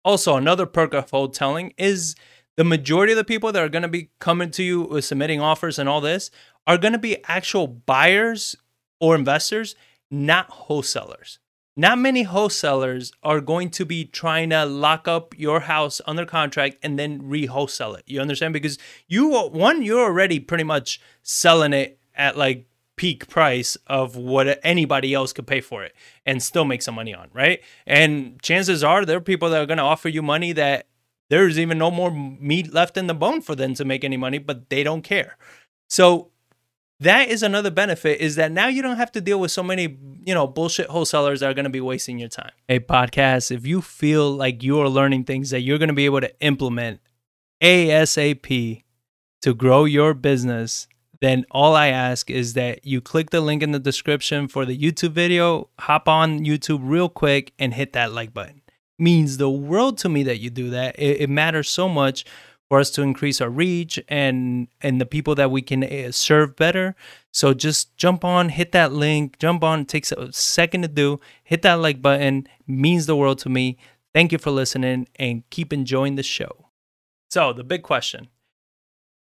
Also, 0.05 0.37
another 0.37 0.67
perk 0.67 0.93
of 0.93 1.11
wholetailing 1.11 1.73
is 1.79 2.15
the 2.59 2.63
majority 2.65 3.15
of 3.15 3.17
the 3.17 3.25
people 3.25 3.51
that 3.51 3.63
are 3.63 3.71
going 3.71 3.85
to 3.85 3.89
be 3.89 4.11
coming 4.19 4.51
to 4.51 4.63
you 4.63 4.83
with 4.83 5.07
submitting 5.07 5.41
offers 5.41 5.79
and 5.79 5.89
all 5.89 6.03
this 6.03 6.31
are 6.67 6.77
going 6.77 6.93
to 6.93 6.99
be 6.99 7.25
actual 7.25 7.67
buyers 7.67 8.55
or 9.01 9.15
investors, 9.15 9.75
not 10.11 10.51
wholesalers. 10.51 11.39
Not 11.75 11.97
many 11.97 12.25
wholesalers 12.25 13.13
are 13.23 13.41
going 13.41 13.71
to 13.71 13.87
be 13.87 14.05
trying 14.05 14.51
to 14.51 14.67
lock 14.67 15.09
up 15.09 15.33
your 15.39 15.61
house 15.61 16.03
under 16.07 16.27
contract 16.27 16.77
and 16.83 16.99
then 16.99 17.27
re-wholesale 17.27 17.95
it. 17.95 18.05
You 18.07 18.21
understand? 18.21 18.53
Because 18.53 18.77
you 19.09 19.31
one, 19.49 19.81
you're 19.81 20.05
already 20.05 20.39
pretty 20.39 20.65
much 20.65 21.01
selling 21.23 21.73
it 21.73 21.99
at 22.15 22.37
like 22.37 22.67
peak 23.03 23.27
price 23.27 23.77
of 23.89 24.15
what 24.15 24.61
anybody 24.63 25.13
else 25.13 25.33
could 25.33 25.45
pay 25.45 25.61
for 25.61 25.83
it 25.83 25.93
and 26.25 26.41
still 26.41 26.65
make 26.65 26.81
some 26.81 26.95
money 26.95 27.13
on, 27.13 27.29
right? 27.33 27.61
And 27.85 28.41
chances 28.41 28.85
are 28.85 29.05
there 29.05 29.17
are 29.17 29.21
people 29.21 29.51
that 29.51 29.61
are 29.61 29.67
going 29.67 29.79
to 29.79 29.83
offer 29.83 30.09
you 30.09 30.23
money 30.23 30.53
that 30.53 30.87
there's 31.29 31.59
even 31.59 31.79
no 31.79 31.91
more 31.91 32.13
meat 32.13 32.73
left 32.73 32.97
in 32.97 33.09
the 33.09 33.15
bone 33.15 33.41
for 33.41 33.57
them 33.57 33.75
to 33.75 33.85
make 33.85 34.05
any 34.05 34.17
money, 34.17 34.39
but 34.39 34.71
they 34.71 34.85
don't 34.85 35.03
care. 35.03 35.37
So 35.91 36.31
that 37.01 37.29
is 37.29 37.43
another 37.43 37.73
benefit 37.73 38.21
is 38.21 38.37
that 38.37 38.53
now 38.53 38.69
you 38.69 38.83
don't 38.83 38.99
have 38.99 39.11
to 39.13 39.21
deal 39.21 39.41
with 39.41 39.51
so 39.51 39.65
many, 39.65 39.99
you 40.25 40.33
know, 40.33 40.47
bullshit 40.47 40.87
wholesalers 40.87 41.41
that 41.41 41.51
are 41.51 41.55
going 41.55 41.65
to 41.65 41.71
be 41.71 41.81
wasting 41.81 42.21
your 42.21 42.29
time. 42.29 42.53
Hey, 42.69 42.79
podcast, 42.79 43.51
if 43.51 43.67
you 43.67 43.83
feel 43.83 44.31
like 44.31 44.63
you 44.63 44.79
are 44.79 44.89
learning 44.89 45.25
things 45.25 45.51
that 45.51 45.63
you're 45.63 45.79
going 45.79 45.89
to 45.89 45.93
be 45.93 46.05
able 46.05 46.21
to 46.21 46.33
implement 46.41 47.01
ASAP 47.61 48.85
to 49.41 49.55
grow 49.55 49.87
your 49.87 50.15
business, 50.15 50.87
then 51.23 51.47
all 51.51 51.75
I 51.75 51.87
ask 51.87 52.29
is 52.29 52.53
that 52.53 52.85
you 52.85 53.01
click 53.01 53.31
the 53.31 53.41
link 53.41 53.63
in 53.63 53.73
the 53.73 53.79
description 53.79 54.47
for 54.49 54.67
the 54.67 54.77
YouTube 54.77 55.13
video, 55.13 55.71
hop 55.79 56.09
on 56.09 56.45
YouTube 56.45 56.81
real 56.83 57.09
quick, 57.09 57.55
and 57.59 57.73
hit 57.73 57.95
that 57.95 58.13
like 58.13 58.35
button 58.35 58.63
means 59.03 59.37
the 59.37 59.51
world 59.51 59.99
to 59.99 60.09
me 60.09 60.23
that 60.23 60.39
you 60.39 60.49
do 60.49 60.71
that. 60.71 60.99
It, 60.99 61.23
it 61.23 61.31
matters 61.31 61.69
so 61.69 61.89
much 61.89 62.25
for 62.69 62.79
us 62.79 62.91
to 62.93 63.03
increase 63.03 63.41
our 63.41 63.51
reach 63.51 64.01
and 64.09 64.69
and 64.81 65.01
the 65.01 65.07
people 65.07 65.35
that 65.35 65.51
we 65.51 65.61
can 65.61 65.83
eh, 65.85 66.11
serve 66.11 66.57
better. 66.57 66.95
So 67.33 67.53
just 67.53 67.97
jump 67.97 68.25
on, 68.25 68.51
hit 68.51 68.73
that 68.73 68.93
link, 68.93 69.39
jump 69.39 69.65
on. 69.65 69.81
It 69.81 69.89
takes 69.89 70.13
a 70.13 70.33
second 70.33 70.83
to 70.83 70.89
do. 70.89 71.21
Hit 71.43 71.63
that 71.63 71.75
like 71.75 72.01
button. 72.01 72.47
Means 72.67 73.07
the 73.07 73.17
world 73.17 73.39
to 73.41 73.49
me. 73.49 73.77
Thank 74.15 74.33
you 74.33 74.39
for 74.39 74.51
listening 74.51 75.09
and 75.17 75.49
keep 75.51 75.73
enjoying 75.73 76.15
the 76.15 76.23
show. 76.23 76.69
So 77.31 77.53
the 77.53 77.65
big 77.65 77.83
question: 77.83 78.29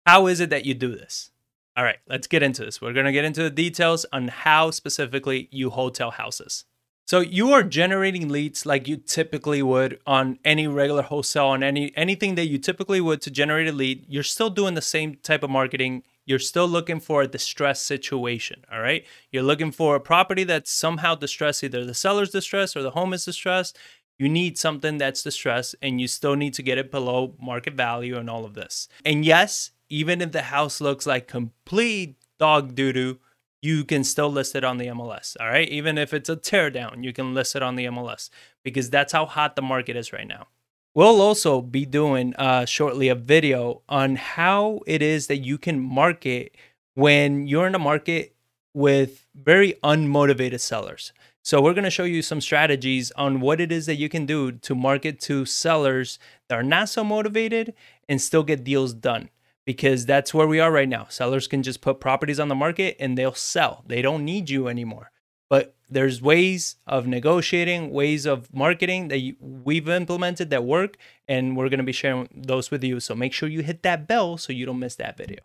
How 0.05 0.27
is 0.27 0.39
it 0.39 0.49
that 0.49 0.65
you 0.65 0.73
do 0.73 0.95
this? 0.95 1.31
All 1.75 1.83
right, 1.83 1.97
let's 2.07 2.27
get 2.27 2.43
into 2.43 2.63
this. 2.63 2.81
We're 2.81 2.93
gonna 2.93 3.11
get 3.11 3.25
into 3.25 3.41
the 3.41 3.49
details 3.49 4.05
on 4.13 4.27
how 4.27 4.71
specifically 4.71 5.49
you 5.51 5.71
wholetail 5.71 6.11
houses. 6.11 6.65
So 7.05 7.19
you 7.19 7.51
are 7.51 7.63
generating 7.63 8.29
leads 8.29 8.65
like 8.65 8.87
you 8.87 8.95
typically 8.95 9.61
would 9.61 9.99
on 10.07 10.39
any 10.45 10.67
regular 10.67 11.01
wholesale 11.01 11.47
on 11.47 11.61
any 11.61 11.91
anything 11.97 12.35
that 12.35 12.45
you 12.47 12.57
typically 12.57 13.01
would 13.01 13.21
to 13.21 13.31
generate 13.31 13.67
a 13.67 13.73
lead. 13.73 14.05
You're 14.07 14.23
still 14.23 14.49
doing 14.49 14.75
the 14.75 14.81
same 14.81 15.15
type 15.15 15.43
of 15.43 15.49
marketing. 15.49 16.03
You're 16.25 16.39
still 16.39 16.67
looking 16.67 17.01
for 17.01 17.21
a 17.21 17.27
distressed 17.27 17.85
situation, 17.85 18.63
all 18.71 18.79
right? 18.79 19.05
You're 19.31 19.43
looking 19.43 19.71
for 19.71 19.95
a 19.95 19.99
property 19.99 20.45
that's 20.45 20.71
somehow 20.71 21.15
distressed, 21.15 21.63
either 21.63 21.83
the 21.83 21.93
seller's 21.93 22.29
distressed 22.29 22.77
or 22.77 22.81
the 22.81 22.91
home 22.91 23.13
is 23.13 23.25
distressed. 23.25 23.77
You 24.17 24.29
need 24.29 24.57
something 24.57 24.97
that's 24.97 25.23
distressed 25.23 25.75
and 25.81 25.99
you 25.99 26.07
still 26.07 26.35
need 26.35 26.53
to 26.53 26.61
get 26.61 26.77
it 26.77 26.91
below 26.91 27.35
market 27.41 27.73
value 27.73 28.17
and 28.17 28.29
all 28.29 28.45
of 28.45 28.53
this. 28.53 28.87
And 29.03 29.25
yes, 29.25 29.71
even 29.93 30.21
if 30.21 30.31
the 30.31 30.41
house 30.41 30.81
looks 30.81 31.05
like 31.05 31.27
complete 31.27 32.15
dog 32.39 32.73
doo 32.73 32.91
doo, 32.91 33.19
you 33.61 33.85
can 33.85 34.03
still 34.03 34.29
list 34.29 34.55
it 34.55 34.63
on 34.63 34.77
the 34.77 34.87
MLS. 34.87 35.37
All 35.39 35.47
right. 35.47 35.69
Even 35.69 35.99
if 35.99 36.15
it's 36.15 36.29
a 36.29 36.35
teardown, 36.35 37.03
you 37.03 37.13
can 37.13 37.35
list 37.35 37.55
it 37.55 37.61
on 37.61 37.75
the 37.75 37.85
MLS 37.85 38.31
because 38.63 38.89
that's 38.89 39.13
how 39.13 39.27
hot 39.27 39.55
the 39.55 39.61
market 39.61 39.95
is 39.95 40.11
right 40.11 40.27
now. 40.27 40.47
We'll 40.95 41.21
also 41.21 41.61
be 41.61 41.85
doing 41.85 42.35
uh, 42.35 42.65
shortly 42.65 43.07
a 43.07 43.15
video 43.15 43.83
on 43.87 44.15
how 44.15 44.81
it 44.87 45.03
is 45.03 45.27
that 45.27 45.37
you 45.37 45.59
can 45.59 45.79
market 45.79 46.55
when 46.95 47.45
you're 47.45 47.67
in 47.67 47.75
a 47.75 47.79
market 47.79 48.35
with 48.73 49.27
very 49.35 49.73
unmotivated 49.83 50.59
sellers. 50.59 51.13
So, 51.45 51.61
we're 51.61 51.73
going 51.73 51.83
to 51.83 51.89
show 51.89 52.05
you 52.05 52.21
some 52.21 52.39
strategies 52.39 53.11
on 53.11 53.41
what 53.41 53.59
it 53.59 53.71
is 53.71 53.85
that 53.87 53.95
you 53.95 54.07
can 54.07 54.25
do 54.25 54.53
to 54.53 54.75
market 54.75 55.19
to 55.21 55.45
sellers 55.45 56.17
that 56.47 56.57
are 56.57 56.63
not 56.63 56.89
so 56.89 57.03
motivated 57.03 57.73
and 58.07 58.21
still 58.21 58.43
get 58.43 58.63
deals 58.63 58.93
done 58.93 59.29
because 59.65 60.05
that's 60.05 60.33
where 60.33 60.47
we 60.47 60.59
are 60.59 60.71
right 60.71 60.89
now. 60.89 61.07
Sellers 61.09 61.47
can 61.47 61.63
just 61.63 61.81
put 61.81 61.99
properties 61.99 62.39
on 62.39 62.47
the 62.47 62.55
market 62.55 62.97
and 62.99 63.17
they'll 63.17 63.33
sell. 63.33 63.83
They 63.87 64.01
don't 64.01 64.25
need 64.25 64.49
you 64.49 64.67
anymore. 64.67 65.11
But 65.49 65.75
there's 65.89 66.21
ways 66.21 66.77
of 66.87 67.05
negotiating, 67.05 67.91
ways 67.91 68.25
of 68.25 68.53
marketing 68.53 69.09
that 69.09 69.35
we've 69.39 69.87
implemented 69.87 70.49
that 70.49 70.63
work, 70.63 70.97
and 71.27 71.55
we're 71.55 71.69
going 71.69 71.77
to 71.77 71.83
be 71.83 71.91
sharing 71.91 72.27
those 72.35 72.71
with 72.71 72.83
you. 72.83 72.99
So 72.99 73.13
make 73.13 73.33
sure 73.33 73.47
you 73.47 73.61
hit 73.61 73.83
that 73.83 74.07
bell 74.07 74.37
so 74.37 74.51
you 74.51 74.65
don't 74.65 74.79
miss 74.79 74.95
that 74.95 75.15
video. 75.17 75.39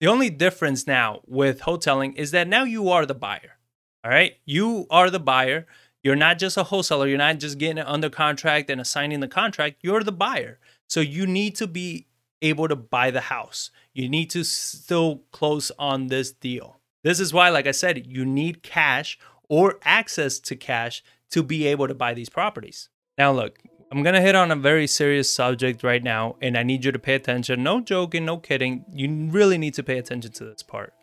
The 0.00 0.06
only 0.06 0.30
difference 0.30 0.86
now 0.86 1.20
with 1.26 1.60
wholetailing 1.60 2.16
is 2.16 2.30
that 2.30 2.48
now 2.48 2.64
you 2.64 2.88
are 2.88 3.04
the 3.04 3.14
buyer. 3.14 3.58
All 4.02 4.10
right? 4.10 4.32
You 4.44 4.86
are 4.90 5.10
the 5.10 5.20
buyer. 5.20 5.66
You're 6.02 6.16
not 6.16 6.38
just 6.38 6.56
a 6.56 6.64
wholesaler. 6.64 7.06
You're 7.06 7.18
not 7.18 7.38
just 7.38 7.58
getting 7.58 7.78
it 7.78 7.86
under 7.86 8.10
contract 8.10 8.70
and 8.70 8.80
assigning 8.80 9.20
the 9.20 9.28
contract. 9.28 9.76
You're 9.82 10.02
the 10.02 10.10
buyer. 10.10 10.58
So 10.88 11.00
you 11.00 11.26
need 11.26 11.54
to 11.56 11.66
be 11.66 12.06
able 12.42 12.68
to 12.68 12.76
buy 12.76 13.10
the 13.10 13.22
house. 13.22 13.70
You 13.94 14.08
need 14.08 14.30
to 14.30 14.44
still 14.44 15.22
close 15.30 15.70
on 15.78 16.08
this 16.08 16.32
deal. 16.32 16.80
This 17.02 17.20
is 17.20 17.32
why, 17.32 17.48
like 17.48 17.66
I 17.66 17.72
said, 17.72 18.06
you 18.06 18.24
need 18.24 18.62
cash 18.62 19.18
or 19.48 19.78
access 19.82 20.38
to 20.40 20.56
cash 20.56 21.02
to 21.30 21.42
be 21.42 21.66
able 21.66 21.88
to 21.88 21.94
buy 21.94 22.14
these 22.14 22.28
properties. 22.28 22.88
Now, 23.18 23.32
look, 23.32 23.58
I'm 23.90 24.02
to 24.04 24.20
hit 24.20 24.34
on 24.34 24.50
a 24.50 24.56
very 24.56 24.86
serious 24.86 25.30
subject 25.30 25.82
right 25.82 26.02
now, 26.02 26.36
and 26.40 26.56
I 26.56 26.62
need 26.62 26.84
you 26.84 26.92
to 26.92 26.98
pay 26.98 27.14
attention. 27.14 27.62
No 27.62 27.80
joking, 27.80 28.24
no 28.24 28.38
kidding. 28.38 28.84
You 28.92 29.28
really 29.30 29.58
need 29.58 29.74
to 29.74 29.82
pay 29.82 29.98
attention 29.98 30.32
to 30.32 30.44
this 30.44 30.62
part. 30.62 30.94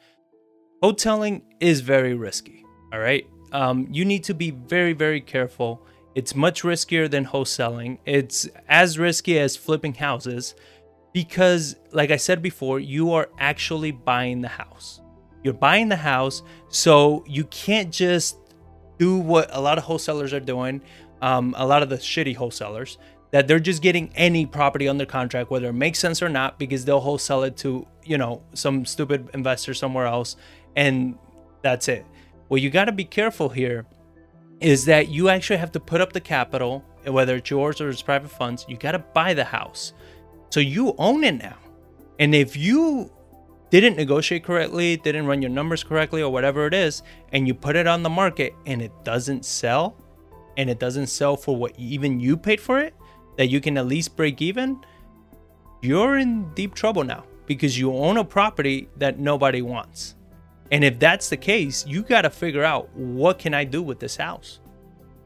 Wholetailing 0.81 1.43
is 1.59 1.81
very 1.81 2.15
risky, 2.15 2.65
all 2.91 2.99
right? 2.99 3.27
Um, 3.51 3.87
you 3.91 4.05
need 4.05 4.23
to 4.23 4.33
be 4.33 4.51
very, 4.51 4.93
very 4.93 5.21
careful. 5.21 5.85
It's 6.15 6.33
much 6.33 6.63
riskier 6.63 7.09
than 7.09 7.25
wholesaling. 7.25 7.99
It's 8.05 8.47
as 8.67 8.97
risky 8.97 9.37
as 9.37 9.55
flipping 9.55 9.93
houses 9.93 10.55
because 11.13 11.75
like 11.91 12.11
i 12.11 12.17
said 12.17 12.41
before 12.41 12.79
you 12.79 13.13
are 13.13 13.29
actually 13.39 13.91
buying 13.91 14.41
the 14.41 14.47
house. 14.47 15.01
You're 15.43 15.53
buying 15.53 15.87
the 15.87 15.95
house 15.95 16.43
so 16.67 17.23
you 17.27 17.45
can't 17.45 17.91
just 17.91 18.37
do 18.97 19.17
what 19.17 19.49
a 19.51 19.61
lot 19.61 19.77
of 19.77 19.85
wholesalers 19.85 20.33
are 20.33 20.41
doing 20.41 20.81
um, 21.21 21.55
a 21.57 21.65
lot 21.65 21.81
of 21.81 21.89
the 21.89 21.95
shitty 21.95 22.35
wholesalers 22.35 22.97
that 23.31 23.47
they're 23.47 23.59
just 23.59 23.81
getting 23.81 24.11
any 24.15 24.45
property 24.45 24.87
under 24.87 25.05
contract 25.05 25.49
whether 25.49 25.69
it 25.69 25.73
makes 25.73 25.99
sense 25.99 26.21
or 26.21 26.29
not 26.29 26.59
because 26.59 26.83
they'll 26.83 26.99
wholesale 26.99 27.43
it 27.43 27.55
to 27.57 27.87
you 28.03 28.17
know 28.17 28.41
some 28.53 28.85
stupid 28.85 29.29
investor 29.33 29.73
somewhere 29.73 30.05
else 30.05 30.35
and 30.75 31.17
that's 31.61 31.87
it. 31.87 32.05
What 32.47 32.61
you 32.61 32.69
got 32.69 32.85
to 32.85 32.91
be 32.91 33.05
careful 33.05 33.49
here 33.49 33.85
is 34.59 34.85
that 34.85 35.07
you 35.09 35.29
actually 35.29 35.57
have 35.57 35.71
to 35.71 35.79
put 35.79 36.01
up 36.01 36.13
the 36.13 36.21
capital 36.21 36.83
whether 37.05 37.37
it's 37.37 37.49
yours 37.49 37.79
or 37.79 37.89
it's 37.89 38.01
private 38.01 38.29
funds 38.29 38.65
you 38.67 38.77
got 38.77 38.91
to 38.91 38.99
buy 38.99 39.33
the 39.33 39.43
house 39.43 39.93
so 40.49 40.59
you 40.59 40.95
own 40.97 41.23
it 41.23 41.41
now. 41.41 41.57
And 42.19 42.35
if 42.35 42.55
you 42.55 43.11
didn't 43.69 43.97
negotiate 43.97 44.43
correctly, 44.43 44.97
didn't 44.97 45.25
run 45.27 45.41
your 45.41 45.51
numbers 45.51 45.83
correctly, 45.83 46.21
or 46.21 46.31
whatever 46.31 46.65
it 46.65 46.73
is, 46.73 47.03
and 47.31 47.47
you 47.47 47.53
put 47.53 47.75
it 47.75 47.87
on 47.87 48.03
the 48.03 48.09
market 48.09 48.53
and 48.65 48.81
it 48.81 48.91
doesn't 49.03 49.45
sell, 49.45 49.95
and 50.57 50.69
it 50.69 50.79
doesn't 50.79 51.07
sell 51.07 51.37
for 51.37 51.55
what 51.55 51.73
even 51.77 52.19
you 52.19 52.35
paid 52.35 52.59
for 52.59 52.79
it, 52.79 52.93
that 53.37 53.47
you 53.47 53.61
can 53.61 53.77
at 53.77 53.85
least 53.85 54.15
break 54.15 54.41
even, 54.41 54.83
you're 55.81 56.17
in 56.17 56.53
deep 56.55 56.73
trouble 56.73 57.03
now 57.03 57.23
because 57.45 57.79
you 57.79 57.93
own 57.95 58.17
a 58.17 58.23
property 58.23 58.89
that 58.97 59.19
nobody 59.19 59.61
wants. 59.61 60.15
And 60.71 60.83
if 60.83 60.99
that's 60.99 61.29
the 61.29 61.37
case, 61.37 61.85
you 61.87 62.03
got 62.03 62.23
to 62.23 62.29
figure 62.29 62.63
out 62.63 62.93
what 62.95 63.39
can 63.39 63.53
I 63.53 63.63
do 63.63 63.81
with 63.81 63.99
this 63.99 64.17
house? 64.17 64.59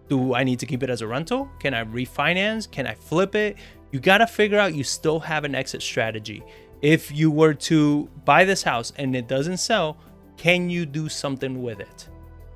Do 0.09 0.33
I 0.33 0.43
need 0.43 0.59
to 0.59 0.65
keep 0.65 0.83
it 0.83 0.89
as 0.89 1.01
a 1.01 1.07
rental? 1.07 1.49
Can 1.59 1.73
I 1.73 1.83
refinance? 1.83 2.69
Can 2.69 2.85
I 2.85 2.93
flip 2.93 3.35
it? 3.35 3.57
You 3.93 3.99
got 3.99 4.17
to 4.17 4.27
figure 4.27 4.57
out 4.57 4.73
you 4.73 4.83
still 4.83 5.19
have 5.19 5.43
an 5.43 5.53
exit 5.53 5.83
strategy. 5.83 6.43
If 6.81 7.11
you 7.11 7.29
were 7.29 7.53
to 7.53 8.09
buy 8.25 8.43
this 8.43 8.63
house 8.63 8.91
and 8.95 9.15
it 9.15 9.27
doesn't 9.27 9.57
sell, 9.57 9.97
can 10.35 10.67
you 10.67 10.87
do 10.87 11.07
something 11.07 11.61
with 11.61 11.79
it? 11.79 12.09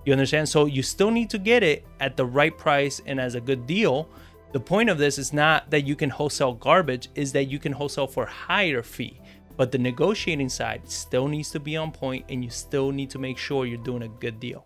You 0.04 0.14
understand? 0.14 0.50
So 0.50 0.66
you 0.66 0.82
still 0.82 1.12
need 1.12 1.30
to 1.30 1.38
get 1.38 1.62
it 1.62 1.86
at 2.00 2.18
the 2.18 2.26
right 2.26 2.58
price 2.58 3.04
and 3.06 3.20
as 3.20 3.36
a 3.36 3.40
good 3.40 3.68
deal. 3.68 4.10
The 4.52 4.60
point 4.60 4.90
of 4.90 4.98
this 4.98 5.20
is 5.20 5.32
not 5.32 5.70
that 5.70 5.86
you 5.86 5.96
can 5.96 6.10
wholesale 6.10 6.56
garbage, 6.56 7.10
is 7.14 7.32
that 7.34 7.46
you 7.46 7.60
can 7.60 7.72
wholesale 7.72 8.08
for 8.08 8.26
higher 8.26 8.82
fee. 8.82 9.22
but 9.58 9.72
the 9.72 9.78
negotiating 9.78 10.50
side 10.50 10.82
still 10.90 11.28
needs 11.28 11.50
to 11.50 11.60
be 11.60 11.76
on 11.76 11.92
point 11.92 12.24
and 12.30 12.44
you 12.44 12.50
still 12.50 12.92
need 12.92 13.10
to 13.10 13.20
make 13.20 13.38
sure 13.38 13.66
you're 13.66 13.78
doing 13.84 14.04
a 14.04 14.08
good 14.08 14.40
deal. 14.40 14.66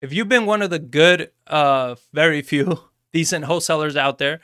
If 0.00 0.12
you've 0.12 0.28
been 0.28 0.46
one 0.46 0.62
of 0.62 0.70
the 0.70 0.78
good, 0.78 1.32
uh, 1.46 1.96
very 2.12 2.42
few 2.42 2.78
decent 3.12 3.46
wholesalers 3.46 3.96
out 3.96 4.18
there, 4.18 4.40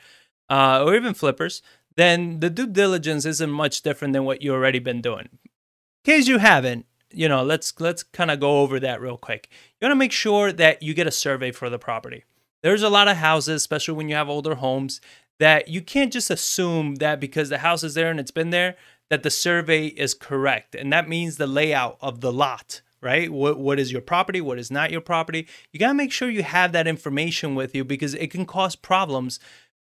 uh, 0.49 0.83
or 0.85 0.95
even 0.95 1.13
flippers, 1.13 1.61
then 1.95 2.39
the 2.39 2.49
due 2.49 2.67
diligence 2.67 3.25
isn't 3.25 3.51
much 3.51 3.81
different 3.81 4.13
than 4.13 4.25
what 4.25 4.41
you 4.41 4.53
already 4.53 4.79
been 4.79 5.01
doing. 5.01 5.29
In 5.31 6.13
case 6.13 6.27
you 6.27 6.39
haven't, 6.39 6.85
you 7.11 7.29
know, 7.29 7.43
let's 7.43 7.73
let's 7.79 8.03
kind 8.03 8.29
of 8.29 8.39
go 8.39 8.61
over 8.61 8.79
that 8.79 9.01
real 9.01 9.17
quick. 9.17 9.49
You 9.79 9.85
want 9.85 9.91
to 9.91 9.95
make 9.95 10.11
sure 10.11 10.51
that 10.51 10.83
you 10.83 10.93
get 10.93 11.07
a 11.07 11.11
survey 11.11 11.51
for 11.51 11.69
the 11.69 11.79
property. 11.79 12.25
There's 12.61 12.83
a 12.83 12.89
lot 12.89 13.07
of 13.07 13.17
houses, 13.17 13.61
especially 13.61 13.93
when 13.93 14.09
you 14.09 14.15
have 14.15 14.27
older 14.27 14.55
homes, 14.55 14.99
that 15.39 15.67
you 15.67 15.81
can't 15.81 16.11
just 16.11 16.29
assume 16.29 16.95
that 16.95 17.19
because 17.19 17.49
the 17.49 17.59
house 17.59 17.83
is 17.83 17.93
there 17.93 18.09
and 18.09 18.19
it's 18.19 18.31
been 18.31 18.49
there 18.49 18.75
that 19.09 19.23
the 19.23 19.29
survey 19.29 19.87
is 19.87 20.13
correct. 20.13 20.75
And 20.75 20.91
that 20.91 21.07
means 21.07 21.37
the 21.37 21.47
layout 21.47 21.97
of 22.01 22.21
the 22.21 22.33
lot, 22.33 22.81
right? 23.01 23.31
What 23.31 23.59
what 23.59 23.79
is 23.79 23.91
your 23.91 24.01
property, 24.01 24.41
what 24.41 24.59
is 24.59 24.71
not 24.71 24.91
your 24.91 25.01
property? 25.01 25.47
You 25.71 25.79
got 25.79 25.89
to 25.89 25.93
make 25.93 26.11
sure 26.11 26.29
you 26.29 26.43
have 26.43 26.71
that 26.71 26.87
information 26.87 27.55
with 27.55 27.75
you 27.75 27.83
because 27.83 28.13
it 28.15 28.31
can 28.31 28.45
cause 28.45 28.75
problems 28.75 29.39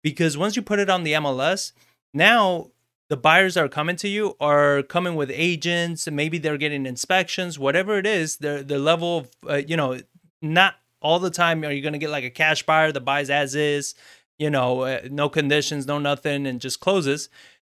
because 0.03 0.37
once 0.37 0.55
you 0.55 0.61
put 0.61 0.79
it 0.79 0.89
on 0.89 1.03
the 1.03 1.13
MLS, 1.13 1.71
now 2.13 2.71
the 3.09 3.17
buyers 3.17 3.55
are 3.55 3.69
coming 3.69 3.95
to 3.95 4.07
you 4.07 4.35
are 4.39 4.83
coming 4.83 5.15
with 5.15 5.31
agents 5.33 6.09
maybe 6.09 6.37
they're 6.37 6.57
getting 6.57 6.85
inspections 6.85 7.57
whatever 7.57 7.97
it 7.97 8.05
is 8.05 8.37
the 8.37 8.65
the 8.67 8.77
level 8.77 9.19
of 9.19 9.29
uh, 9.49 9.55
you 9.55 9.77
know 9.77 9.97
not 10.41 10.75
all 11.01 11.19
the 11.19 11.29
time 11.29 11.63
are 11.63 11.71
you 11.71 11.81
going 11.81 11.93
to 11.93 11.99
get 11.99 12.09
like 12.09 12.23
a 12.23 12.29
cash 12.29 12.63
buyer 12.63 12.91
that 12.91 13.01
buys 13.01 13.29
as 13.29 13.55
is 13.55 13.95
you 14.37 14.49
know 14.49 14.81
uh, 14.81 15.01
no 15.09 15.29
conditions 15.29 15.87
no 15.87 15.99
nothing 15.99 16.45
and 16.47 16.61
just 16.61 16.79
closes. 16.79 17.29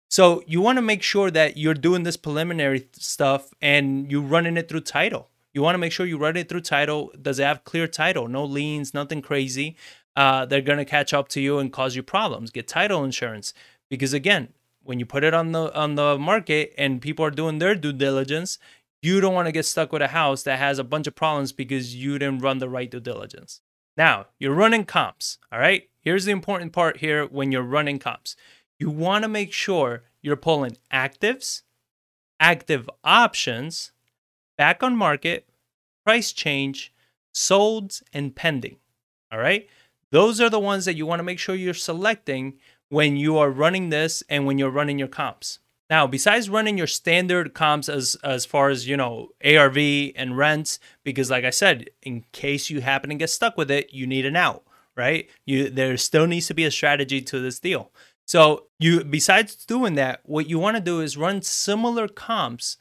So 0.10 0.44
you 0.46 0.62
want 0.62 0.77
to 0.77 0.84
make 0.84 1.01
sure 1.01 1.32
that 1.32 1.58
you're 1.58 1.74
doing 1.74 2.03
this 2.03 2.18
preliminary 2.18 2.88
stuff 2.94 3.50
and 3.62 4.12
you're 4.12 4.22
running 4.22 4.58
it 4.58 4.70
through 4.70 4.82
title. 4.82 5.30
You 5.53 5.63
want 5.63 5.74
to 5.74 5.80
make 5.80 5.92
sure 5.92 6.06
you 6.06 6.20
run 6.20 6.38
it 6.38 6.50
through 6.50 6.62
title. 6.62 7.12
Does 7.20 7.39
it 7.39 7.44
have 7.46 7.63
clear 7.63 7.88
title? 7.88 8.27
No 8.27 8.44
liens 8.44 8.94
nothing 8.94 9.22
crazy 9.22 9.75
uh, 10.15 10.46
they're 10.46 10.62
going 10.62 10.77
to 10.77 10.86
catch 10.86 11.13
up 11.13 11.27
to 11.29 11.41
you 11.41 11.60
and 11.60 11.74
cause 11.74 11.96
you 11.96 12.03
problems 12.03 12.51
get 12.51 12.67
title 12.67 13.03
insurance 13.03 13.53
because 13.89 14.13
again 14.13 14.50
when 14.84 15.00
you 15.00 15.05
put 15.05 15.24
it 15.24 15.34
on 15.34 15.51
the 15.51 15.74
on 15.74 15.96
the 15.96 16.17
market 16.17 16.74
and 16.77 17.01
people 17.01 17.25
are 17.25 17.32
doing 17.32 17.60
their 17.60 17.75
due 17.75 17.93
diligence, 17.93 18.60
you 19.01 19.20
don't 19.22 19.34
want 19.34 19.48
to 19.48 19.51
get 19.51 19.65
stuck 19.65 19.91
with 19.91 20.01
a 20.01 20.10
house 20.10 20.43
that 20.43 20.60
has 20.60 20.79
a 20.79 20.84
bunch 20.84 21.08
of 21.08 21.15
problems 21.15 21.51
because 21.51 21.96
you 21.96 22.20
didn't 22.20 22.41
run 22.41 22.60
the 22.60 22.70
right 22.70 22.89
due 22.89 23.00
diligence. 23.00 23.62
Now, 23.96 24.27
you're 24.39 24.53
running 24.53 24.86
comps, 24.86 25.38
all 25.51 25.60
right? 25.60 25.89
Here's 26.00 26.25
the 26.25 26.32
important 26.32 26.74
part 26.74 26.98
here 26.98 27.25
when 27.25 27.51
you're 27.51 27.62
running 27.62 28.00
comps. 28.00 28.36
You 28.79 28.89
want 28.89 29.24
to 29.24 29.29
make 29.29 29.53
sure 29.53 30.03
you're 30.22 30.36
pulling 30.36 30.77
actives, 30.91 31.62
active 32.39 32.89
options, 33.03 33.91
back 34.58 34.82
on 34.82 34.96
market, 34.96 35.48
price 36.05 36.34
change, 36.34 36.91
solds, 37.34 38.01
and 38.12 38.36
pending. 38.36 38.77
All 39.32 39.39
right? 39.39 39.67
Those 40.13 40.39
are 40.39 40.50
the 40.50 40.60
ones 40.60 40.86
that 40.86 40.96
you 40.96 41.08
want 41.08 41.22
to 41.22 41.24
make 41.24 41.39
sure 41.39 41.55
you're 41.55 41.74
selecting 41.74 42.60
when 42.89 43.17
you 43.17 43.39
are 43.39 43.50
running 43.50 43.89
this 43.89 44.22
and 44.29 44.46
when 44.46 44.60
you're 44.60 44.70
running 44.70 45.00
your 45.00 45.08
comps. 45.08 45.58
Now, 45.89 46.05
besides 46.05 46.51
running 46.51 46.77
your 46.77 46.86
standard 46.86 47.55
comps 47.55 47.89
as 47.89 48.15
as 48.24 48.46
far 48.46 48.70
as 48.70 48.88
you 48.88 48.96
know 48.96 49.29
ARV 49.43 49.77
and 50.15 50.38
rents, 50.38 50.79
because 51.03 51.32
like 51.32 51.46
I 51.46 51.50
said, 51.50 51.89
in 52.03 52.25
case 52.32 52.70
you 52.70 52.82
happen 52.82 53.10
to 53.10 53.15
get 53.15 53.32
stuck 53.32 53.58
with 53.58 53.72
it, 53.72 53.91
you 53.91 54.05
need 54.05 54.27
an 54.27 54.36
out, 54.36 54.63
right? 54.96 55.27
You 55.48 55.72
there 55.72 55.98
still 55.98 56.27
needs 56.27 56.46
to 56.46 56.53
be 56.53 56.65
a 56.65 56.70
strategy 56.70 57.20
to 57.20 57.39
this 57.39 57.60
deal. 57.60 57.91
So 58.27 58.67
you 58.77 59.03
besides 59.03 59.65
doing 59.65 59.96
that, 59.96 60.20
what 60.25 60.48
you 60.48 60.60
want 60.60 60.77
to 60.77 60.84
do 60.84 61.01
is 61.01 61.17
run 61.17 61.41
similar 61.41 62.08
comps 62.08 62.77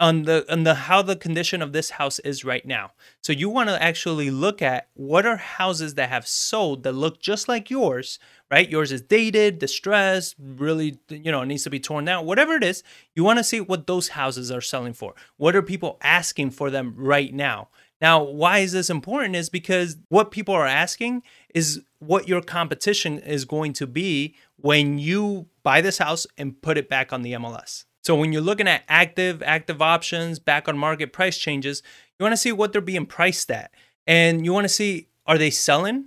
on 0.00 0.22
the 0.22 0.50
on 0.50 0.64
the 0.64 0.74
how 0.74 1.02
the 1.02 1.14
condition 1.14 1.60
of 1.60 1.72
this 1.72 1.90
house 1.90 2.18
is 2.20 2.44
right 2.44 2.64
now. 2.64 2.92
So 3.22 3.34
you 3.34 3.50
want 3.50 3.68
to 3.68 3.80
actually 3.80 4.30
look 4.30 4.62
at 4.62 4.88
what 4.94 5.26
are 5.26 5.36
houses 5.36 5.94
that 5.94 6.08
have 6.08 6.26
sold 6.26 6.82
that 6.84 6.92
look 6.92 7.20
just 7.20 7.48
like 7.48 7.70
yours, 7.70 8.18
right? 8.50 8.68
Yours 8.68 8.90
is 8.90 9.02
dated, 9.02 9.58
distressed, 9.58 10.36
really, 10.38 10.98
you 11.10 11.30
know, 11.30 11.44
needs 11.44 11.64
to 11.64 11.70
be 11.70 11.78
torn 11.78 12.06
down. 12.06 12.24
Whatever 12.24 12.54
it 12.54 12.64
is, 12.64 12.82
you 13.14 13.22
want 13.22 13.38
to 13.38 13.44
see 13.44 13.60
what 13.60 13.86
those 13.86 14.08
houses 14.08 14.50
are 14.50 14.62
selling 14.62 14.94
for. 14.94 15.14
What 15.36 15.54
are 15.54 15.62
people 15.62 15.98
asking 16.00 16.52
for 16.52 16.70
them 16.70 16.94
right 16.96 17.32
now? 17.32 17.68
Now, 18.00 18.22
why 18.22 18.60
is 18.60 18.72
this 18.72 18.88
important? 18.88 19.36
Is 19.36 19.50
because 19.50 19.98
what 20.08 20.30
people 20.30 20.54
are 20.54 20.66
asking 20.66 21.22
is 21.54 21.82
what 21.98 22.26
your 22.26 22.40
competition 22.40 23.18
is 23.18 23.44
going 23.44 23.74
to 23.74 23.86
be 23.86 24.34
when 24.56 24.98
you 24.98 25.48
buy 25.62 25.82
this 25.82 25.98
house 25.98 26.26
and 26.38 26.60
put 26.62 26.78
it 26.78 26.88
back 26.88 27.12
on 27.12 27.20
the 27.20 27.32
MLS. 27.34 27.84
So 28.02 28.16
when 28.16 28.32
you're 28.32 28.42
looking 28.42 28.68
at 28.68 28.84
active, 28.88 29.42
active 29.42 29.82
options, 29.82 30.38
back 30.38 30.68
on 30.68 30.78
market 30.78 31.12
price 31.12 31.36
changes, 31.38 31.82
you 32.18 32.24
want 32.24 32.32
to 32.32 32.38
see 32.38 32.52
what 32.52 32.72
they're 32.72 32.80
being 32.80 33.06
priced 33.06 33.50
at. 33.50 33.72
And 34.06 34.44
you 34.44 34.52
want 34.52 34.64
to 34.64 34.68
see 34.68 35.08
are 35.26 35.38
they 35.38 35.50
selling? 35.50 36.06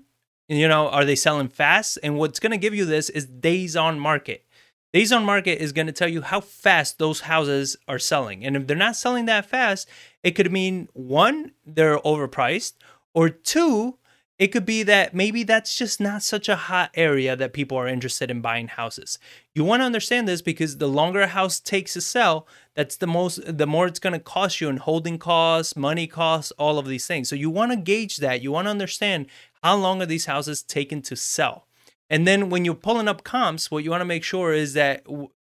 You 0.50 0.68
know, 0.68 0.90
are 0.90 1.06
they 1.06 1.16
selling 1.16 1.48
fast? 1.48 1.98
And 2.04 2.18
what's 2.18 2.40
going 2.40 2.52
to 2.52 2.58
give 2.58 2.76
you 2.76 2.86
this 2.86 3.10
is 3.10 3.26
days 3.26 3.76
on 3.76 4.00
market. 4.00 4.46
Days 4.92 5.12
on 5.12 5.26
market 5.26 5.60
is 5.62 5.72
going 5.72 5.88
to 5.88 5.94
tell 5.94 6.08
you 6.08 6.22
how 6.22 6.42
fast 6.42 7.00
those 7.00 7.22
houses 7.22 7.78
are 7.88 7.98
selling. 7.98 8.46
And 8.46 8.56
if 8.56 8.68
they're 8.68 8.78
not 8.78 8.96
selling 8.96 9.26
that 9.26 9.46
fast, 9.46 9.90
it 10.22 10.32
could 10.32 10.52
mean 10.52 10.88
one, 10.94 11.54
they're 11.66 11.98
overpriced, 12.00 12.74
or 13.14 13.30
two, 13.30 13.98
it 14.44 14.52
could 14.52 14.66
be 14.66 14.84
that 14.84 15.14
maybe 15.14 15.44
that's 15.44 15.74
just 15.74 16.02
not 16.02 16.22
such 16.22 16.50
a 16.50 16.58
hot 16.58 16.92
area 16.96 17.34
that 17.34 17.54
people 17.54 17.78
are 17.78 17.88
interested 17.88 18.30
in 18.30 18.42
buying 18.42 18.68
houses. 18.68 19.18
You 19.56 19.64
want 19.64 19.80
to 19.80 19.86
understand 19.86 20.28
this 20.28 20.42
because 20.42 20.80
the 20.80 20.90
longer 20.90 21.22
a 21.22 21.28
house 21.28 21.62
takes 21.62 21.94
to 21.94 22.02
sell, 22.02 22.46
that's 22.76 22.98
the 22.98 23.08
most 23.08 23.40
the 23.46 23.66
more 23.66 23.88
it's 23.88 24.00
going 24.00 24.12
to 24.12 24.20
cost 24.20 24.60
you 24.60 24.68
in 24.68 24.76
holding 24.76 25.18
costs, 25.18 25.78
money 25.78 26.08
costs, 26.08 26.52
all 26.58 26.78
of 26.78 26.88
these 26.88 27.08
things. 27.08 27.30
So 27.30 27.38
you 27.38 27.50
want 27.50 27.72
to 27.72 27.78
gauge 27.78 28.18
that. 28.18 28.42
You 28.42 28.52
want 28.52 28.66
to 28.66 28.72
understand 28.72 29.28
how 29.64 29.78
long 29.78 30.02
are 30.02 30.06
these 30.06 30.26
houses 30.26 30.62
taking 30.62 31.02
to 31.04 31.16
sell. 31.16 31.66
And 32.10 32.28
then 32.28 32.50
when 32.50 32.66
you're 32.66 32.76
pulling 32.76 33.08
up 33.08 33.24
comps, 33.24 33.72
what 33.72 33.86
you 33.86 33.92
want 33.92 34.02
to 34.02 34.06
make 34.06 34.26
sure 34.26 34.52
is 34.52 34.74
that 34.74 35.06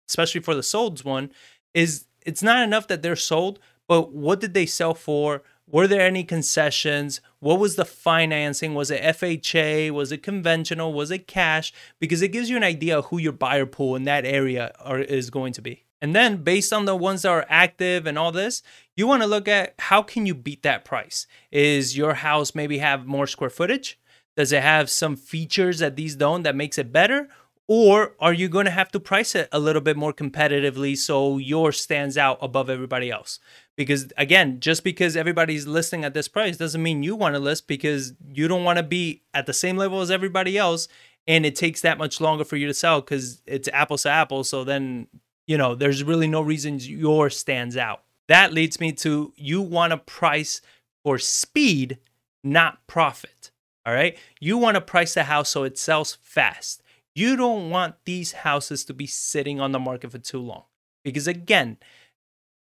especially 0.07 0.39
for 0.39 0.55
the 0.55 0.61
solds 0.61 1.03
one 1.03 1.31
is 1.73 2.05
it's 2.25 2.41
not 2.41 2.63
enough 2.63 2.87
that 2.87 3.01
they're 3.01 3.17
sold, 3.17 3.59
but 3.89 4.13
what 4.13 4.39
did 4.39 4.53
they 4.53 4.65
sell 4.65 4.93
for? 4.93 5.43
Were 5.67 5.87
there 5.87 6.01
any 6.01 6.23
concessions? 6.23 7.21
What 7.39 7.59
was 7.59 7.75
the 7.75 7.85
financing? 7.85 8.75
Was 8.75 8.91
it 8.91 9.01
FHA? 9.01 9.91
Was 9.91 10.11
it 10.11 10.21
conventional? 10.21 10.93
Was 10.93 11.09
it 11.09 11.27
cash? 11.27 11.73
Because 11.99 12.21
it 12.21 12.31
gives 12.31 12.49
you 12.49 12.57
an 12.57 12.63
idea 12.63 12.99
of 12.99 13.05
who 13.05 13.17
your 13.17 13.31
buyer 13.31 13.65
pool 13.65 13.95
in 13.95 14.03
that 14.03 14.25
area 14.25 14.71
are, 14.79 14.99
is 14.99 15.31
going 15.31 15.53
to 15.53 15.61
be. 15.61 15.83
And 16.01 16.15
then 16.15 16.43
based 16.43 16.71
on 16.71 16.85
the 16.85 16.95
ones 16.95 17.23
that 17.23 17.29
are 17.29 17.47
active 17.49 18.05
and 18.05 18.17
all 18.17 18.31
this, 18.31 18.61
you 18.95 19.07
want 19.07 19.23
to 19.23 19.27
look 19.27 19.47
at 19.47 19.73
how 19.79 20.03
can 20.03 20.27
you 20.27 20.35
beat 20.35 20.61
that 20.61 20.85
price? 20.85 21.25
Is 21.51 21.97
your 21.97 22.13
house 22.13 22.53
maybe 22.53 22.77
have 22.77 23.07
more 23.07 23.25
square 23.25 23.49
footage? 23.49 23.99
Does 24.37 24.51
it 24.51 24.61
have 24.61 24.89
some 24.89 25.15
features 25.15 25.79
that 25.79 25.95
these 25.95 26.15
don't 26.15 26.43
that 26.43 26.55
makes 26.55 26.77
it 26.77 26.91
better? 26.91 27.29
Or 27.67 28.13
are 28.19 28.33
you 28.33 28.47
going 28.49 28.65
to 28.65 28.71
have 28.71 28.91
to 28.91 28.99
price 28.99 29.33
it 29.33 29.49
a 29.51 29.57
little 29.57 29.81
bit 29.81 29.97
more 29.97 30.13
competitively 30.13 30.95
so 30.95 31.39
yours 31.39 31.81
stands 31.81 32.17
out 32.17 32.37
above 32.39 32.69
everybody 32.69 33.09
else? 33.09 33.39
Because 33.77 34.11
again, 34.17 34.59
just 34.61 34.83
because 34.83 35.17
everybody's 35.17 35.67
listing 35.67 36.05
at 36.05 36.13
this 36.13 36.27
price 36.27 36.57
doesn't 36.57 36.81
mean 36.81 37.03
you 37.03 37.15
want 37.15 37.35
to 37.35 37.39
list 37.39 37.67
because 37.67 38.13
you 38.33 38.47
don't 38.47 38.63
want 38.63 38.77
to 38.77 38.83
be 38.83 39.23
at 39.33 39.45
the 39.45 39.53
same 39.53 39.75
level 39.75 40.01
as 40.01 40.11
everybody 40.11 40.57
else 40.57 40.87
and 41.27 41.45
it 41.45 41.55
takes 41.55 41.81
that 41.81 41.97
much 41.97 42.21
longer 42.21 42.43
for 42.43 42.55
you 42.55 42.67
to 42.67 42.73
sell 42.73 43.01
because 43.01 43.41
it's 43.45 43.67
apples 43.69 44.03
to 44.03 44.09
apples. 44.09 44.49
So 44.49 44.63
then, 44.63 45.07
you 45.47 45.57
know, 45.57 45.75
there's 45.75 46.03
really 46.03 46.27
no 46.27 46.41
reason 46.41 46.79
yours 46.79 47.37
stands 47.37 47.75
out. 47.75 48.03
That 48.27 48.53
leads 48.53 48.79
me 48.79 48.91
to 48.93 49.33
you 49.35 49.61
want 49.61 49.91
to 49.91 49.97
price 49.97 50.61
for 51.03 51.19
speed, 51.19 51.97
not 52.43 52.85
profit. 52.87 53.51
All 53.85 53.93
right. 53.93 54.17
You 54.39 54.57
want 54.57 54.75
to 54.75 54.81
price 54.81 55.13
the 55.13 55.23
house 55.23 55.49
so 55.49 55.63
it 55.63 55.77
sells 55.77 56.17
fast. 56.21 56.81
You 57.13 57.35
don't 57.35 57.69
want 57.69 57.95
these 58.05 58.31
houses 58.31 58.83
to 58.85 58.93
be 58.93 59.05
sitting 59.05 59.59
on 59.59 59.71
the 59.71 59.79
market 59.79 60.11
for 60.11 60.17
too 60.17 60.39
long. 60.39 60.63
Because 61.03 61.27
again, 61.27 61.77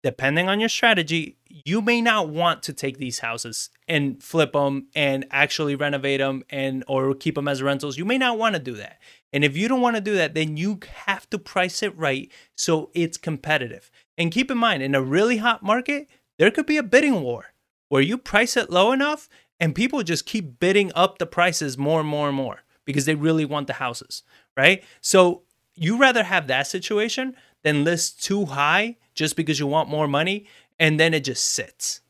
depending 0.03 0.47
on 0.47 0.59
your 0.59 0.69
strategy, 0.69 1.37
you 1.49 1.81
may 1.81 2.01
not 2.01 2.29
want 2.29 2.63
to 2.63 2.73
take 2.73 2.97
these 2.97 3.19
houses 3.19 3.69
and 3.87 4.21
flip 4.21 4.53
them 4.53 4.87
and 4.95 5.25
actually 5.31 5.75
renovate 5.75 6.19
them 6.19 6.43
and 6.49 6.83
or 6.87 7.13
keep 7.13 7.35
them 7.35 7.47
as 7.47 7.61
rentals. 7.61 7.97
You 7.97 8.05
may 8.05 8.17
not 8.17 8.37
want 8.37 8.55
to 8.55 8.61
do 8.61 8.75
that. 8.75 8.99
And 9.33 9.43
if 9.43 9.57
you 9.57 9.67
don't 9.67 9.81
want 9.81 9.95
to 9.95 10.01
do 10.01 10.15
that, 10.15 10.33
then 10.33 10.57
you 10.57 10.79
have 11.05 11.29
to 11.31 11.39
price 11.39 11.83
it 11.83 11.97
right 11.97 12.31
so 12.55 12.89
it's 12.93 13.17
competitive. 13.17 13.91
And 14.17 14.31
keep 14.31 14.49
in 14.51 14.57
mind, 14.57 14.83
in 14.83 14.95
a 14.95 15.01
really 15.01 15.37
hot 15.37 15.63
market, 15.63 16.07
there 16.37 16.51
could 16.51 16.65
be 16.65 16.77
a 16.77 16.83
bidding 16.83 17.21
war 17.21 17.53
where 17.89 18.01
you 18.01 18.17
price 18.17 18.57
it 18.57 18.69
low 18.69 18.91
enough 18.91 19.27
and 19.59 19.73
people 19.75 20.03
just 20.03 20.25
keep 20.25 20.59
bidding 20.59 20.91
up 20.95 21.17
the 21.17 21.25
prices 21.25 21.77
more 21.77 21.99
and 21.99 22.09
more 22.09 22.27
and 22.27 22.37
more 22.37 22.63
because 22.85 23.05
they 23.05 23.15
really 23.15 23.45
want 23.45 23.67
the 23.67 23.73
houses, 23.73 24.23
right? 24.55 24.83
So 25.01 25.43
you 25.75 25.97
rather 25.97 26.23
have 26.23 26.47
that 26.47 26.67
situation 26.67 27.35
than 27.63 27.83
list 27.83 28.23
too 28.23 28.45
high 28.45 28.97
just 29.17 29.35
because 29.35 29.59
you 29.59 29.67
want 29.67 29.89
more 29.89 30.07
money 30.07 30.45
and 30.79 30.99
then 30.99 31.13
it 31.13 31.25
just 31.25 31.43
sits. 31.43 32.01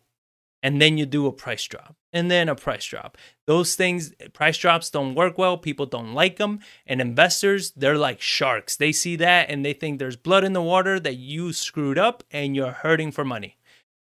and 0.63 0.81
then 0.81 0.97
you 0.97 1.05
do 1.05 1.27
a 1.27 1.31
price 1.31 1.63
drop 1.65 1.95
and 2.11 2.31
then 2.31 2.49
a 2.49 2.55
price 2.55 2.85
drop. 2.85 3.17
Those 3.45 3.75
things, 3.75 4.13
price 4.33 4.57
drops 4.57 4.89
don't 4.89 5.15
work 5.15 5.37
well. 5.37 5.57
People 5.57 5.85
don't 5.85 6.13
like 6.13 6.37
them. 6.37 6.59
And 6.85 6.99
investors, 6.99 7.71
they're 7.71 7.97
like 7.97 8.19
sharks. 8.21 8.75
They 8.75 8.91
see 8.91 9.15
that 9.17 9.49
and 9.49 9.63
they 9.63 9.73
think 9.73 9.99
there's 9.99 10.15
blood 10.15 10.43
in 10.43 10.53
the 10.53 10.61
water 10.61 10.99
that 10.99 11.15
you 11.15 11.53
screwed 11.53 11.99
up 11.99 12.23
and 12.31 12.55
you're 12.55 12.71
hurting 12.71 13.11
for 13.11 13.23
money. 13.23 13.57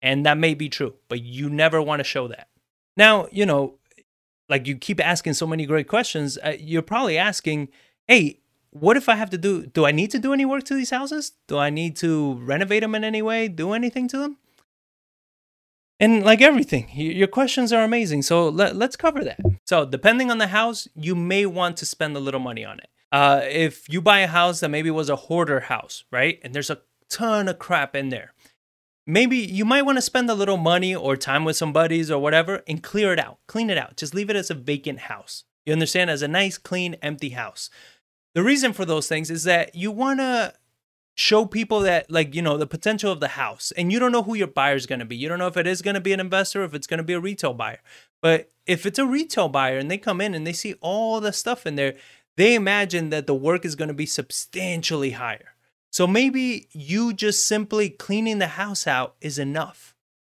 And 0.00 0.24
that 0.24 0.38
may 0.38 0.54
be 0.54 0.68
true, 0.68 0.94
but 1.08 1.20
you 1.22 1.50
never 1.50 1.82
want 1.82 2.00
to 2.00 2.04
show 2.04 2.28
that. 2.28 2.48
Now, 2.96 3.26
you 3.32 3.44
know, 3.44 3.78
like 4.48 4.66
you 4.68 4.76
keep 4.76 5.04
asking 5.04 5.34
so 5.34 5.46
many 5.46 5.66
great 5.66 5.88
questions, 5.88 6.38
uh, 6.38 6.54
you're 6.58 6.82
probably 6.82 7.18
asking, 7.18 7.68
hey, 8.06 8.38
what 8.80 8.96
if 8.96 9.08
I 9.08 9.14
have 9.14 9.30
to 9.30 9.38
do? 9.38 9.66
Do 9.66 9.86
I 9.86 9.92
need 9.92 10.10
to 10.12 10.18
do 10.18 10.32
any 10.32 10.44
work 10.44 10.64
to 10.64 10.74
these 10.74 10.90
houses? 10.90 11.32
Do 11.48 11.58
I 11.58 11.70
need 11.70 11.96
to 11.96 12.34
renovate 12.34 12.82
them 12.82 12.94
in 12.94 13.04
any 13.04 13.22
way? 13.22 13.48
Do 13.48 13.72
anything 13.72 14.08
to 14.08 14.18
them? 14.18 14.38
And 15.98 16.24
like 16.24 16.42
everything, 16.42 16.90
your 16.94 17.26
questions 17.26 17.72
are 17.72 17.82
amazing. 17.82 18.22
So 18.22 18.48
let, 18.48 18.80
us 18.80 18.96
cover 18.96 19.24
that. 19.24 19.40
So, 19.64 19.86
depending 19.86 20.30
on 20.30 20.38
the 20.38 20.48
house, 20.48 20.88
you 20.94 21.14
may 21.14 21.46
want 21.46 21.78
to 21.78 21.86
spend 21.86 22.16
a 22.16 22.20
little 22.20 22.40
money 22.40 22.64
on 22.64 22.78
it. 22.78 22.88
Uh, 23.10 23.40
if 23.44 23.88
you 23.88 24.02
buy 24.02 24.18
a 24.18 24.26
house 24.26 24.60
that 24.60 24.68
maybe 24.68 24.90
was 24.90 25.08
a 25.08 25.16
hoarder 25.16 25.60
house, 25.60 26.04
right? 26.12 26.38
And 26.42 26.54
there's 26.54 26.68
a 26.68 26.82
ton 27.08 27.48
of 27.48 27.58
crap 27.58 27.96
in 27.96 28.10
there, 28.10 28.34
maybe 29.06 29.38
you 29.38 29.64
might 29.64 29.86
want 29.86 29.96
to 29.96 30.02
spend 30.02 30.28
a 30.28 30.34
little 30.34 30.58
money 30.58 30.94
or 30.94 31.16
time 31.16 31.44
with 31.44 31.56
some 31.56 31.72
buddies 31.72 32.10
or 32.10 32.18
whatever 32.18 32.62
and 32.68 32.82
clear 32.82 33.14
it 33.14 33.18
out, 33.18 33.38
clean 33.46 33.70
it 33.70 33.78
out. 33.78 33.96
Just 33.96 34.14
leave 34.14 34.28
it 34.28 34.36
as 34.36 34.50
a 34.50 34.54
vacant 34.54 35.00
house. 35.00 35.44
You 35.64 35.72
understand? 35.72 36.10
As 36.10 36.22
a 36.22 36.28
nice, 36.28 36.58
clean, 36.58 36.94
empty 37.02 37.30
house. 37.30 37.70
The 38.36 38.42
reason 38.42 38.74
for 38.74 38.84
those 38.84 39.08
things 39.08 39.30
is 39.30 39.44
that 39.44 39.74
you 39.74 39.90
want 39.90 40.20
to 40.20 40.52
show 41.14 41.46
people 41.46 41.80
that 41.80 42.10
like 42.10 42.34
you 42.34 42.42
know 42.42 42.58
the 42.58 42.66
potential 42.66 43.10
of 43.10 43.18
the 43.18 43.28
house 43.28 43.72
and 43.78 43.90
you 43.90 43.98
don't 43.98 44.12
know 44.12 44.22
who 44.22 44.34
your 44.34 44.46
buyer 44.46 44.74
is 44.74 44.84
going 44.84 44.98
to 44.98 45.06
be. 45.06 45.16
You 45.16 45.26
don't 45.26 45.38
know 45.38 45.46
if 45.46 45.56
it 45.56 45.66
is 45.66 45.80
going 45.80 45.94
to 45.94 46.02
be 46.02 46.12
an 46.12 46.20
investor 46.20 46.62
if 46.62 46.74
it's 46.74 46.86
going 46.86 46.98
to 46.98 47.02
be 47.02 47.14
a 47.14 47.18
retail 47.18 47.54
buyer. 47.54 47.78
But 48.20 48.50
if 48.66 48.84
it's 48.84 48.98
a 48.98 49.06
retail 49.06 49.48
buyer 49.48 49.78
and 49.78 49.90
they 49.90 49.96
come 49.96 50.20
in 50.20 50.34
and 50.34 50.46
they 50.46 50.52
see 50.52 50.74
all 50.82 51.18
the 51.18 51.32
stuff 51.32 51.66
in 51.66 51.76
there 51.76 51.94
they 52.36 52.54
imagine 52.54 53.08
that 53.08 53.26
the 53.26 53.34
work 53.34 53.64
is 53.64 53.74
going 53.74 53.88
to 53.88 53.94
be 53.94 54.04
substantially 54.04 55.12
higher. 55.12 55.54
So 55.90 56.06
maybe 56.06 56.68
you 56.72 57.14
just 57.14 57.46
simply 57.46 57.88
cleaning 57.88 58.38
the 58.38 58.48
house 58.48 58.86
out 58.86 59.14
is 59.22 59.38
enough 59.38 59.94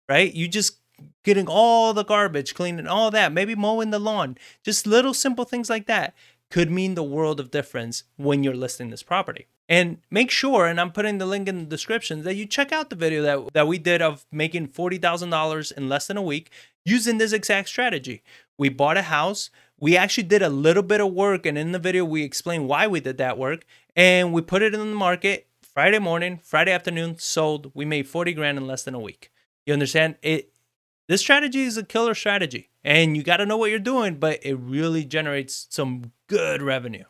right? 0.08 0.32
You 0.32 0.48
just 0.48 0.78
getting 1.22 1.48
all 1.48 1.92
the 1.92 2.04
garbage 2.04 2.54
cleaning 2.54 2.86
all 2.86 3.10
that 3.10 3.30
maybe 3.30 3.54
mowing 3.54 3.90
the 3.90 3.98
lawn 3.98 4.38
just 4.64 4.86
little 4.86 5.12
simple 5.12 5.44
things 5.44 5.68
like 5.68 5.86
that 5.86 6.14
could 6.50 6.70
mean 6.70 6.94
the 6.94 7.02
world 7.02 7.40
of 7.40 7.50
difference 7.50 8.04
when 8.16 8.42
you're 8.42 8.54
listing 8.54 8.90
this 8.90 9.02
property 9.02 9.46
and 9.70 9.98
make 10.10 10.32
sure, 10.32 10.66
and 10.66 10.80
I'm 10.80 10.90
putting 10.90 11.18
the 11.18 11.26
link 11.26 11.46
in 11.48 11.60
the 11.60 11.64
description, 11.64 12.24
that 12.24 12.34
you 12.34 12.44
check 12.44 12.72
out 12.72 12.90
the 12.90 12.96
video 12.96 13.22
that, 13.22 13.52
that 13.52 13.68
we 13.68 13.78
did 13.78 14.02
of 14.02 14.26
making 14.32 14.66
$40,000 14.66 15.72
in 15.76 15.88
less 15.88 16.08
than 16.08 16.16
a 16.16 16.22
week 16.22 16.50
using 16.84 17.18
this 17.18 17.32
exact 17.32 17.68
strategy. 17.68 18.24
We 18.58 18.68
bought 18.68 18.96
a 18.96 19.02
house. 19.02 19.48
We 19.78 19.96
actually 19.96 20.24
did 20.24 20.42
a 20.42 20.48
little 20.48 20.82
bit 20.82 21.00
of 21.00 21.12
work, 21.12 21.46
and 21.46 21.56
in 21.56 21.70
the 21.70 21.78
video, 21.78 22.04
we 22.04 22.24
explain 22.24 22.66
why 22.66 22.88
we 22.88 22.98
did 22.98 23.16
that 23.18 23.38
work. 23.38 23.64
And 23.94 24.32
we 24.32 24.42
put 24.42 24.62
it 24.62 24.74
in 24.74 24.80
the 24.80 24.86
market 24.96 25.46
Friday 25.62 26.00
morning, 26.00 26.40
Friday 26.42 26.72
afternoon, 26.72 27.18
sold. 27.20 27.70
We 27.72 27.84
made 27.84 28.08
40 28.08 28.32
grand 28.32 28.58
in 28.58 28.66
less 28.66 28.82
than 28.82 28.96
a 28.96 29.00
week. 29.00 29.30
You 29.66 29.72
understand? 29.72 30.16
It 30.20 30.52
this 31.06 31.20
strategy 31.20 31.62
is 31.62 31.76
a 31.76 31.84
killer 31.84 32.14
strategy, 32.14 32.70
and 32.84 33.16
you 33.16 33.24
got 33.24 33.38
to 33.38 33.46
know 33.46 33.56
what 33.56 33.70
you're 33.70 33.80
doing, 33.80 34.16
but 34.16 34.44
it 34.44 34.54
really 34.54 35.04
generates 35.04 35.66
some 35.68 36.12
good 36.30 36.62
revenue. 36.62 37.04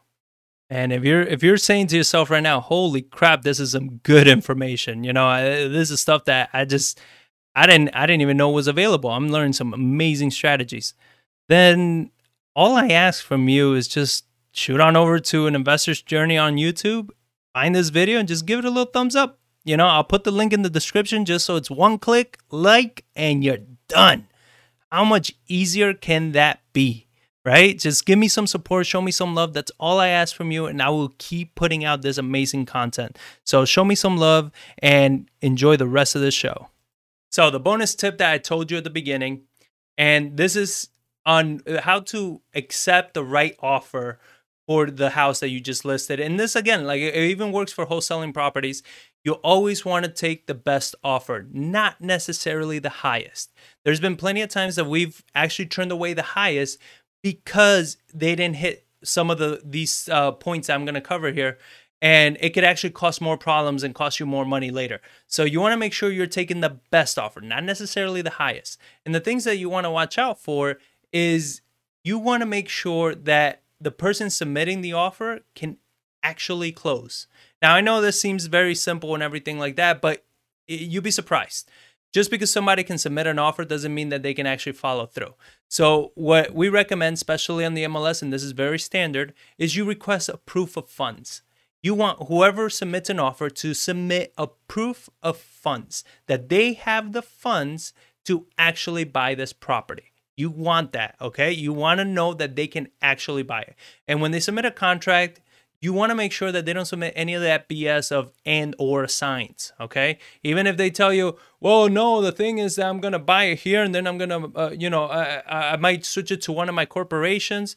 And 0.70 0.92
if 0.92 1.04
you're 1.04 1.22
if 1.22 1.42
you're 1.42 1.58
saying 1.58 1.88
to 1.88 1.96
yourself 1.96 2.30
right 2.30 2.42
now, 2.42 2.60
"Holy 2.60 3.02
crap, 3.02 3.42
this 3.42 3.60
is 3.60 3.72
some 3.72 3.98
good 3.98 4.26
information," 4.26 5.04
you 5.04 5.12
know, 5.12 5.26
I, 5.26 5.42
this 5.68 5.90
is 5.90 6.00
stuff 6.00 6.24
that 6.24 6.48
I 6.52 6.64
just 6.64 6.98
I 7.54 7.66
didn't 7.66 7.90
I 7.94 8.06
didn't 8.06 8.22
even 8.22 8.36
know 8.36 8.48
was 8.50 8.66
available. 8.66 9.10
I'm 9.10 9.28
learning 9.28 9.52
some 9.52 9.74
amazing 9.74 10.30
strategies. 10.30 10.94
Then 11.48 12.10
all 12.56 12.76
I 12.76 12.88
ask 12.88 13.22
from 13.22 13.48
you 13.48 13.74
is 13.74 13.88
just 13.88 14.24
shoot 14.52 14.80
on 14.80 14.96
over 14.96 15.18
to 15.18 15.46
an 15.46 15.54
investor's 15.54 16.02
journey 16.02 16.38
on 16.38 16.56
YouTube, 16.56 17.10
find 17.52 17.74
this 17.74 17.90
video, 17.90 18.18
and 18.18 18.28
just 18.28 18.46
give 18.46 18.60
it 18.60 18.64
a 18.64 18.70
little 18.70 18.90
thumbs 18.90 19.14
up. 19.14 19.38
You 19.64 19.76
know, 19.76 19.86
I'll 19.86 20.04
put 20.04 20.24
the 20.24 20.30
link 20.30 20.52
in 20.52 20.62
the 20.62 20.70
description 20.70 21.26
just 21.26 21.44
so 21.44 21.56
it's 21.56 21.70
one 21.70 21.98
click, 21.98 22.38
like, 22.50 23.04
and 23.14 23.44
you're 23.44 23.58
done. 23.88 24.28
How 24.90 25.04
much 25.04 25.32
easier 25.46 25.92
can 25.92 26.32
that 26.32 26.60
be? 26.72 27.09
Right? 27.44 27.78
Just 27.78 28.06
give 28.06 28.18
me 28.18 28.28
some 28.28 28.46
support, 28.46 28.86
show 28.86 29.00
me 29.00 29.10
some 29.10 29.34
love. 29.34 29.54
That's 29.54 29.72
all 29.80 29.98
I 29.98 30.08
ask 30.08 30.34
from 30.34 30.50
you, 30.50 30.66
and 30.66 30.82
I 30.82 30.90
will 30.90 31.14
keep 31.18 31.54
putting 31.54 31.84
out 31.84 32.02
this 32.02 32.18
amazing 32.18 32.66
content. 32.66 33.18
So 33.44 33.64
show 33.64 33.84
me 33.84 33.94
some 33.94 34.16
love 34.16 34.50
and 34.78 35.28
enjoy 35.40 35.76
the 35.76 35.86
rest 35.86 36.14
of 36.14 36.22
the 36.22 36.30
show. 36.30 36.68
So, 37.30 37.48
the 37.48 37.60
bonus 37.60 37.94
tip 37.94 38.18
that 38.18 38.32
I 38.32 38.38
told 38.38 38.70
you 38.70 38.78
at 38.78 38.84
the 38.84 38.90
beginning, 38.90 39.42
and 39.96 40.36
this 40.36 40.56
is 40.56 40.88
on 41.24 41.62
how 41.82 42.00
to 42.00 42.40
accept 42.54 43.14
the 43.14 43.24
right 43.24 43.54
offer 43.60 44.18
for 44.66 44.90
the 44.90 45.10
house 45.10 45.40
that 45.40 45.48
you 45.48 45.60
just 45.60 45.84
listed. 45.84 46.20
And 46.20 46.38
this, 46.38 46.56
again, 46.56 46.84
like 46.84 47.00
it 47.00 47.14
even 47.14 47.52
works 47.52 47.72
for 47.72 47.86
wholesaling 47.86 48.34
properties. 48.34 48.82
You 49.24 49.34
always 49.34 49.84
want 49.84 50.06
to 50.06 50.10
take 50.10 50.46
the 50.46 50.54
best 50.54 50.94
offer, 51.04 51.46
not 51.52 52.00
necessarily 52.00 52.78
the 52.78 52.88
highest. 52.88 53.52
There's 53.84 54.00
been 54.00 54.16
plenty 54.16 54.42
of 54.42 54.48
times 54.48 54.76
that 54.76 54.86
we've 54.86 55.22
actually 55.34 55.66
turned 55.66 55.92
away 55.92 56.14
the 56.14 56.22
highest 56.22 56.78
because 57.22 57.96
they 58.12 58.34
didn't 58.34 58.56
hit 58.56 58.86
some 59.02 59.30
of 59.30 59.38
the 59.38 59.60
these 59.64 60.08
uh, 60.10 60.32
points 60.32 60.68
I'm 60.68 60.84
going 60.84 60.94
to 60.94 61.00
cover 61.00 61.32
here 61.32 61.58
and 62.02 62.38
it 62.40 62.50
could 62.50 62.64
actually 62.64 62.90
cause 62.90 63.20
more 63.20 63.36
problems 63.36 63.82
and 63.82 63.94
cost 63.94 64.18
you 64.18 64.26
more 64.26 64.46
money 64.46 64.70
later. 64.70 65.00
So 65.26 65.44
you 65.44 65.60
want 65.60 65.72
to 65.72 65.78
make 65.78 65.92
sure 65.92 66.10
you're 66.10 66.26
taking 66.26 66.60
the 66.60 66.78
best 66.90 67.18
offer, 67.18 67.40
not 67.40 67.64
necessarily 67.64 68.22
the 68.22 68.30
highest. 68.30 68.78
And 69.04 69.14
the 69.14 69.20
things 69.20 69.44
that 69.44 69.58
you 69.58 69.68
want 69.68 69.84
to 69.84 69.90
watch 69.90 70.16
out 70.16 70.40
for 70.40 70.78
is 71.12 71.60
you 72.02 72.18
want 72.18 72.40
to 72.40 72.46
make 72.46 72.68
sure 72.68 73.14
that 73.14 73.62
the 73.80 73.90
person 73.90 74.30
submitting 74.30 74.80
the 74.80 74.94
offer 74.94 75.40
can 75.54 75.76
actually 76.22 76.72
close. 76.72 77.26
Now 77.60 77.74
I 77.74 77.82
know 77.82 78.00
this 78.00 78.20
seems 78.20 78.46
very 78.46 78.74
simple 78.74 79.12
and 79.14 79.22
everything 79.22 79.58
like 79.58 79.76
that, 79.76 80.00
but 80.00 80.24
you'd 80.66 81.04
be 81.04 81.10
surprised 81.10 81.68
just 82.12 82.30
because 82.30 82.52
somebody 82.52 82.82
can 82.82 82.98
submit 82.98 83.26
an 83.26 83.38
offer 83.38 83.64
doesn't 83.64 83.94
mean 83.94 84.08
that 84.08 84.22
they 84.22 84.34
can 84.34 84.46
actually 84.46 84.72
follow 84.72 85.06
through. 85.06 85.34
So, 85.68 86.12
what 86.14 86.54
we 86.54 86.68
recommend, 86.68 87.14
especially 87.14 87.64
on 87.64 87.74
the 87.74 87.84
MLS, 87.84 88.22
and 88.22 88.32
this 88.32 88.42
is 88.42 88.52
very 88.52 88.78
standard, 88.78 89.32
is 89.58 89.76
you 89.76 89.84
request 89.84 90.28
a 90.28 90.36
proof 90.36 90.76
of 90.76 90.88
funds. 90.88 91.42
You 91.82 91.94
want 91.94 92.28
whoever 92.28 92.68
submits 92.68 93.08
an 93.08 93.18
offer 93.18 93.48
to 93.48 93.74
submit 93.74 94.34
a 94.36 94.48
proof 94.68 95.08
of 95.22 95.38
funds 95.38 96.04
that 96.26 96.48
they 96.48 96.74
have 96.74 97.12
the 97.12 97.22
funds 97.22 97.94
to 98.24 98.46
actually 98.58 99.04
buy 99.04 99.34
this 99.34 99.52
property. 99.52 100.12
You 100.36 100.50
want 100.50 100.92
that, 100.92 101.16
okay? 101.20 101.52
You 101.52 101.72
want 101.72 101.98
to 101.98 102.04
know 102.04 102.34
that 102.34 102.56
they 102.56 102.66
can 102.66 102.88
actually 103.00 103.42
buy 103.42 103.62
it. 103.62 103.74
And 104.06 104.20
when 104.20 104.30
they 104.30 104.40
submit 104.40 104.64
a 104.64 104.70
contract, 104.70 105.40
you 105.80 105.92
want 105.92 106.10
to 106.10 106.14
make 106.14 106.32
sure 106.32 106.52
that 106.52 106.66
they 106.66 106.72
don't 106.72 106.84
submit 106.84 107.14
any 107.16 107.34
of 107.34 107.42
that 107.42 107.68
BS 107.68 108.12
of 108.12 108.32
and 108.44 108.74
or 108.78 109.08
signs, 109.08 109.72
okay? 109.80 110.18
Even 110.42 110.66
if 110.66 110.76
they 110.76 110.90
tell 110.90 111.12
you, 111.12 111.38
well, 111.58 111.88
no, 111.88 112.20
the 112.20 112.32
thing 112.32 112.58
is 112.58 112.78
I'm 112.78 113.00
going 113.00 113.12
to 113.12 113.18
buy 113.18 113.44
it 113.44 113.60
here 113.60 113.82
and 113.82 113.94
then 113.94 114.06
I'm 114.06 114.18
going 114.18 114.30
to, 114.30 114.58
uh, 114.58 114.70
you 114.70 114.90
know, 114.90 115.04
I, 115.06 115.72
I 115.72 115.76
might 115.76 116.04
switch 116.04 116.30
it 116.30 116.42
to 116.42 116.52
one 116.52 116.68
of 116.68 116.74
my 116.74 116.84
corporations, 116.84 117.76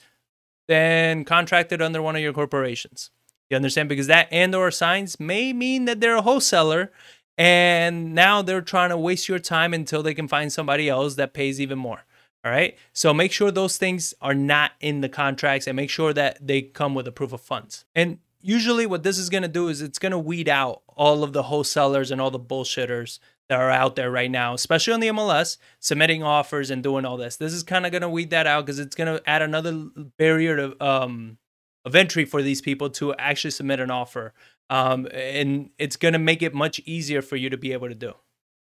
then 0.67 1.23
contract 1.23 1.71
it 1.71 1.81
under 1.81 2.01
one 2.01 2.15
of 2.15 2.21
your 2.21 2.33
corporations. 2.33 3.09
You 3.49 3.55
understand? 3.55 3.87
Because 3.87 4.07
that 4.07 4.27
and 4.31 4.53
or 4.53 4.69
signs 4.71 5.19
may 5.19 5.53
mean 5.53 5.85
that 5.85 6.01
they're 6.01 6.15
a 6.15 6.21
wholesaler 6.21 6.91
and 7.37 8.13
now 8.13 8.41
they're 8.41 8.61
trying 8.61 8.89
to 8.89 8.97
waste 8.97 9.29
your 9.29 9.39
time 9.39 9.73
until 9.73 10.03
they 10.03 10.13
can 10.13 10.27
find 10.27 10.51
somebody 10.51 10.89
else 10.89 11.15
that 11.15 11.33
pays 11.33 11.59
even 11.61 11.79
more. 11.79 12.03
All 12.45 12.51
right. 12.51 12.77
So 12.91 13.13
make 13.13 13.31
sure 13.31 13.51
those 13.51 13.77
things 13.77 14.13
are 14.21 14.33
not 14.33 14.71
in 14.81 15.01
the 15.01 15.09
contracts 15.09 15.65
and 15.65 15.75
make 15.75 15.89
sure 15.89 16.13
that 16.13 16.45
they 16.45 16.61
come 16.61 16.93
with 16.93 17.07
a 17.07 17.11
proof 17.11 17.31
of 17.31 17.41
funds. 17.41 17.85
And 17.95 18.19
usually 18.41 18.85
what 18.85 19.03
this 19.03 19.17
is 19.17 19.29
going 19.29 19.43
to 19.43 19.47
do 19.47 19.69
is 19.69 19.81
it's 19.81 19.99
going 19.99 20.11
to 20.11 20.19
weed 20.19 20.49
out 20.49 20.81
all 20.87 21.23
of 21.23 21.33
the 21.33 21.43
wholesalers 21.43 22.11
and 22.11 22.19
all 22.19 22.31
the 22.31 22.39
bullshitters 22.39 23.19
that 23.49 23.59
are 23.59 23.71
out 23.71 23.95
there 23.95 24.11
right 24.11 24.31
now, 24.31 24.53
especially 24.53 24.93
on 24.93 24.99
the 24.99 25.07
MLS, 25.07 25.57
submitting 25.79 26.21
offers 26.23 26.69
and 26.69 26.83
doing 26.83 27.05
all 27.05 27.17
this. 27.17 27.37
This 27.37 27.53
is 27.53 27.63
kind 27.63 27.85
of 27.85 27.91
going 27.91 28.01
to 28.01 28.09
weed 28.09 28.29
that 28.31 28.47
out 28.47 28.65
because 28.65 28.79
it's 28.79 28.95
going 28.95 29.17
to 29.17 29.29
add 29.29 29.41
another 29.41 29.87
barrier 30.17 30.55
to 30.57 30.85
um, 30.85 31.37
of 31.85 31.95
entry 31.95 32.25
for 32.25 32.41
these 32.41 32.61
people 32.61 32.89
to 32.89 33.13
actually 33.15 33.51
submit 33.51 33.79
an 33.79 33.91
offer. 33.91 34.33
Um, 34.69 35.07
and 35.13 35.69
it's 35.77 35.97
going 35.97 36.13
to 36.13 36.19
make 36.19 36.41
it 36.41 36.53
much 36.53 36.79
easier 36.85 37.21
for 37.21 37.35
you 37.35 37.49
to 37.49 37.57
be 37.57 37.73
able 37.73 37.89
to 37.89 37.95
do. 37.95 38.13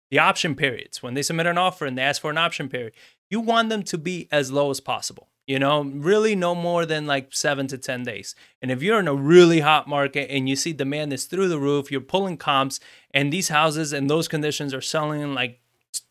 The 0.09 0.19
option 0.19 0.55
periods, 0.55 1.01
when 1.01 1.13
they 1.13 1.21
submit 1.21 1.45
an 1.45 1.57
offer 1.57 1.85
and 1.85 1.97
they 1.97 2.01
ask 2.01 2.21
for 2.21 2.29
an 2.29 2.37
option 2.37 2.69
period, 2.69 2.93
you 3.33 3.39
want 3.39 3.69
them 3.69 3.81
to 3.81 3.97
be 3.97 4.27
as 4.31 4.51
low 4.51 4.69
as 4.69 4.79
possible. 4.79 5.27
You 5.47 5.57
know, 5.57 5.81
really 5.81 6.35
no 6.35 6.53
more 6.53 6.85
than 6.85 7.07
like 7.07 7.33
seven 7.33 7.65
to 7.67 7.79
10 7.79 8.03
days. 8.03 8.35
And 8.61 8.69
if 8.69 8.83
you're 8.83 8.99
in 8.99 9.07
a 9.07 9.15
really 9.15 9.59
hot 9.61 9.87
market 9.87 10.29
and 10.29 10.47
you 10.47 10.55
see 10.55 10.71
demand 10.71 11.11
is 11.11 11.25
through 11.25 11.47
the 11.47 11.57
roof, 11.57 11.91
you're 11.91 11.99
pulling 11.99 12.37
comps, 12.37 12.79
and 13.11 13.33
these 13.33 13.49
houses 13.49 13.91
and 13.91 14.07
those 14.07 14.27
conditions 14.27 14.71
are 14.71 14.81
selling 14.81 15.19
in 15.19 15.33
like 15.33 15.59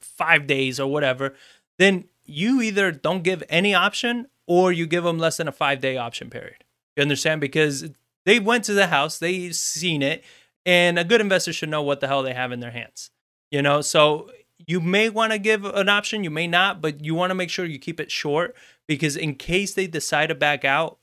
five 0.01 0.49
days 0.49 0.81
or 0.81 0.91
whatever, 0.91 1.37
then 1.79 2.09
you 2.25 2.61
either 2.61 2.91
don't 2.91 3.23
give 3.23 3.45
any 3.49 3.73
option 3.73 4.27
or 4.49 4.73
you 4.73 4.85
give 4.85 5.05
them 5.05 5.21
less 5.21 5.37
than 5.37 5.47
a 5.47 5.53
five 5.53 5.81
day 5.81 5.97
option 5.97 6.29
period. 6.29 6.65
You 6.97 7.03
understand? 7.03 7.41
Because 7.41 7.89
they 8.27 8.41
went 8.41 8.65
to 8.65 8.75
the 8.75 8.89
house, 8.89 9.19
they've 9.19 9.55
seen 9.55 10.03
it, 10.03 10.25
and 10.67 10.99
a 10.99 11.05
good 11.05 11.21
investor 11.21 11.53
should 11.53 11.71
know 11.71 11.83
what 11.83 12.01
the 12.01 12.09
hell 12.09 12.25
they 12.25 12.35
have 12.35 12.51
in 12.51 12.59
their 12.59 12.73
hands. 12.73 13.11
You 13.53 13.63
know, 13.63 13.81
so 13.81 14.29
You 14.73 14.81
may 14.81 15.11
want 15.11 15.33
to 15.33 15.39
give 15.39 15.67
an 15.67 15.91
option, 15.91 16.25
you 16.25 16.31
may 16.31 16.47
not, 16.47 16.81
but 16.81 17.05
you 17.05 17.15
want 17.15 17.29
to 17.29 17.35
make 17.35 17.51
sure 17.51 17.67
you 17.67 17.79
keep 17.79 18.01
it 18.01 18.11
short 18.11 18.57
because 18.89 19.19
in 19.19 19.35
case 19.35 19.75
they 19.75 19.87
decide 19.87 20.29
to 20.29 20.35
back 20.35 20.65
out, 20.65 20.97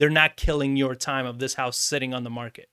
they're 0.00 0.10
not 0.10 0.34
killing 0.34 0.76
your 0.76 0.96
time 0.96 1.24
of 1.24 1.38
this 1.38 1.54
house 1.54 1.78
sitting 1.78 2.12
on 2.12 2.24
the 2.24 2.30
market. 2.30 2.68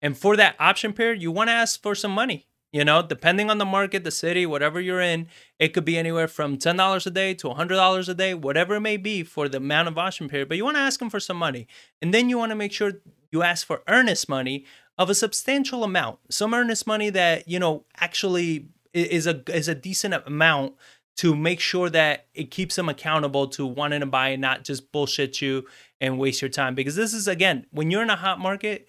And 0.00 0.16
for 0.16 0.34
that 0.34 0.56
option 0.58 0.94
period, 0.94 1.20
you 1.20 1.30
want 1.30 1.48
to 1.48 1.52
ask 1.52 1.82
for 1.82 1.94
some 1.94 2.10
money. 2.10 2.46
You 2.72 2.86
know, 2.86 3.02
depending 3.02 3.50
on 3.50 3.58
the 3.58 3.66
market, 3.66 4.02
the 4.02 4.10
city, 4.10 4.46
whatever 4.46 4.80
you're 4.80 5.02
in, 5.02 5.28
it 5.58 5.74
could 5.74 5.84
be 5.84 5.98
anywhere 5.98 6.26
from 6.26 6.56
$10 6.56 7.06
a 7.06 7.10
day 7.10 7.34
to 7.34 7.48
$100 7.48 8.08
a 8.08 8.14
day, 8.14 8.32
whatever 8.32 8.76
it 8.76 8.80
may 8.80 8.96
be 8.96 9.22
for 9.22 9.46
the 9.46 9.58
amount 9.58 9.88
of 9.88 9.98
option 9.98 10.26
period. 10.26 10.48
But 10.48 10.56
you 10.56 10.64
want 10.64 10.78
to 10.78 10.82
ask 10.82 11.00
them 11.00 11.10
for 11.10 11.20
some 11.20 11.36
money. 11.36 11.66
And 12.00 12.14
then 12.14 12.30
you 12.30 12.38
want 12.38 12.48
to 12.48 12.56
make 12.56 12.72
sure 12.72 12.92
you 13.30 13.42
ask 13.42 13.66
for 13.66 13.82
earnest 13.88 14.26
money 14.26 14.64
of 14.96 15.10
a 15.10 15.14
substantial 15.14 15.84
amount, 15.84 16.20
some 16.30 16.54
earnest 16.54 16.86
money 16.86 17.10
that, 17.10 17.46
you 17.46 17.58
know, 17.58 17.84
actually 18.00 18.70
is 18.92 19.26
a 19.26 19.42
is 19.52 19.68
a 19.68 19.74
decent 19.74 20.14
amount 20.26 20.74
to 21.16 21.36
make 21.36 21.60
sure 21.60 21.90
that 21.90 22.26
it 22.34 22.50
keeps 22.50 22.76
them 22.76 22.88
accountable 22.88 23.46
to 23.46 23.66
wanting 23.66 24.00
to 24.00 24.06
buy 24.06 24.28
and 24.28 24.40
not 24.40 24.64
just 24.64 24.90
bullshit 24.92 25.42
you 25.42 25.66
and 26.00 26.18
waste 26.18 26.40
your 26.40 26.48
time. 26.48 26.74
Because 26.74 26.96
this 26.96 27.12
is 27.12 27.28
again, 27.28 27.66
when 27.70 27.90
you're 27.90 28.02
in 28.02 28.10
a 28.10 28.16
hot 28.16 28.40
market, 28.40 28.88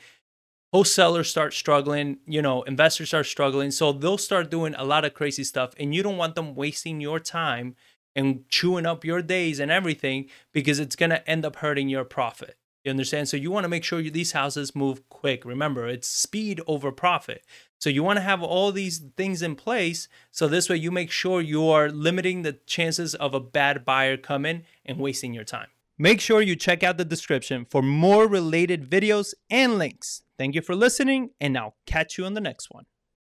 wholesalers 0.73 1.29
start 1.29 1.53
struggling, 1.53 2.17
you 2.25 2.41
know, 2.41 2.63
investors 2.63 3.09
start 3.09 3.25
struggling. 3.25 3.71
So 3.71 3.91
they'll 3.91 4.17
start 4.17 4.49
doing 4.49 4.73
a 4.75 4.83
lot 4.83 5.05
of 5.05 5.13
crazy 5.13 5.43
stuff. 5.43 5.73
And 5.77 5.93
you 5.93 6.01
don't 6.01 6.17
want 6.17 6.35
them 6.35 6.55
wasting 6.55 6.99
your 6.99 7.19
time 7.19 7.75
and 8.15 8.47
chewing 8.49 8.85
up 8.85 9.05
your 9.05 9.21
days 9.21 9.59
and 9.59 9.71
everything 9.71 10.29
because 10.51 10.79
it's 10.79 10.95
going 10.95 11.09
to 11.09 11.27
end 11.29 11.45
up 11.45 11.57
hurting 11.57 11.89
your 11.89 12.03
profit. 12.05 12.57
You 12.83 12.89
understand? 12.89 13.29
So 13.29 13.37
you 13.37 13.49
want 13.49 13.63
to 13.63 13.69
make 13.69 13.83
sure 13.83 13.99
you, 13.99 14.11
these 14.11 14.33
houses 14.33 14.75
move 14.75 15.07
quick. 15.09 15.45
Remember, 15.45 15.87
it's 15.87 16.07
speed 16.07 16.61
over 16.67 16.91
profit. 16.91 17.45
So 17.79 17.89
you 17.89 18.03
want 18.03 18.17
to 18.17 18.23
have 18.23 18.43
all 18.43 18.71
these 18.71 18.99
things 19.15 19.41
in 19.41 19.55
place 19.55 20.07
so 20.31 20.47
this 20.47 20.69
way 20.69 20.75
you 20.77 20.91
make 20.91 21.11
sure 21.11 21.41
you 21.41 21.69
are 21.69 21.89
limiting 21.89 22.41
the 22.41 22.53
chances 22.65 23.15
of 23.15 23.33
a 23.33 23.39
bad 23.39 23.85
buyer 23.85 24.17
coming 24.17 24.63
and 24.85 24.97
wasting 24.97 25.33
your 25.33 25.43
time. 25.43 25.67
Make 25.97 26.19
sure 26.19 26.41
you 26.41 26.55
check 26.55 26.83
out 26.83 26.97
the 26.97 27.05
description 27.05 27.65
for 27.69 27.81
more 27.81 28.27
related 28.27 28.89
videos 28.89 29.33
and 29.49 29.77
links. 29.77 30.23
Thank 30.37 30.55
you 30.55 30.61
for 30.61 30.75
listening, 30.75 31.29
and 31.39 31.57
I'll 31.57 31.75
catch 31.85 32.17
you 32.17 32.25
on 32.25 32.33
the 32.33 32.41
next 32.41 32.71
one. 32.71 32.85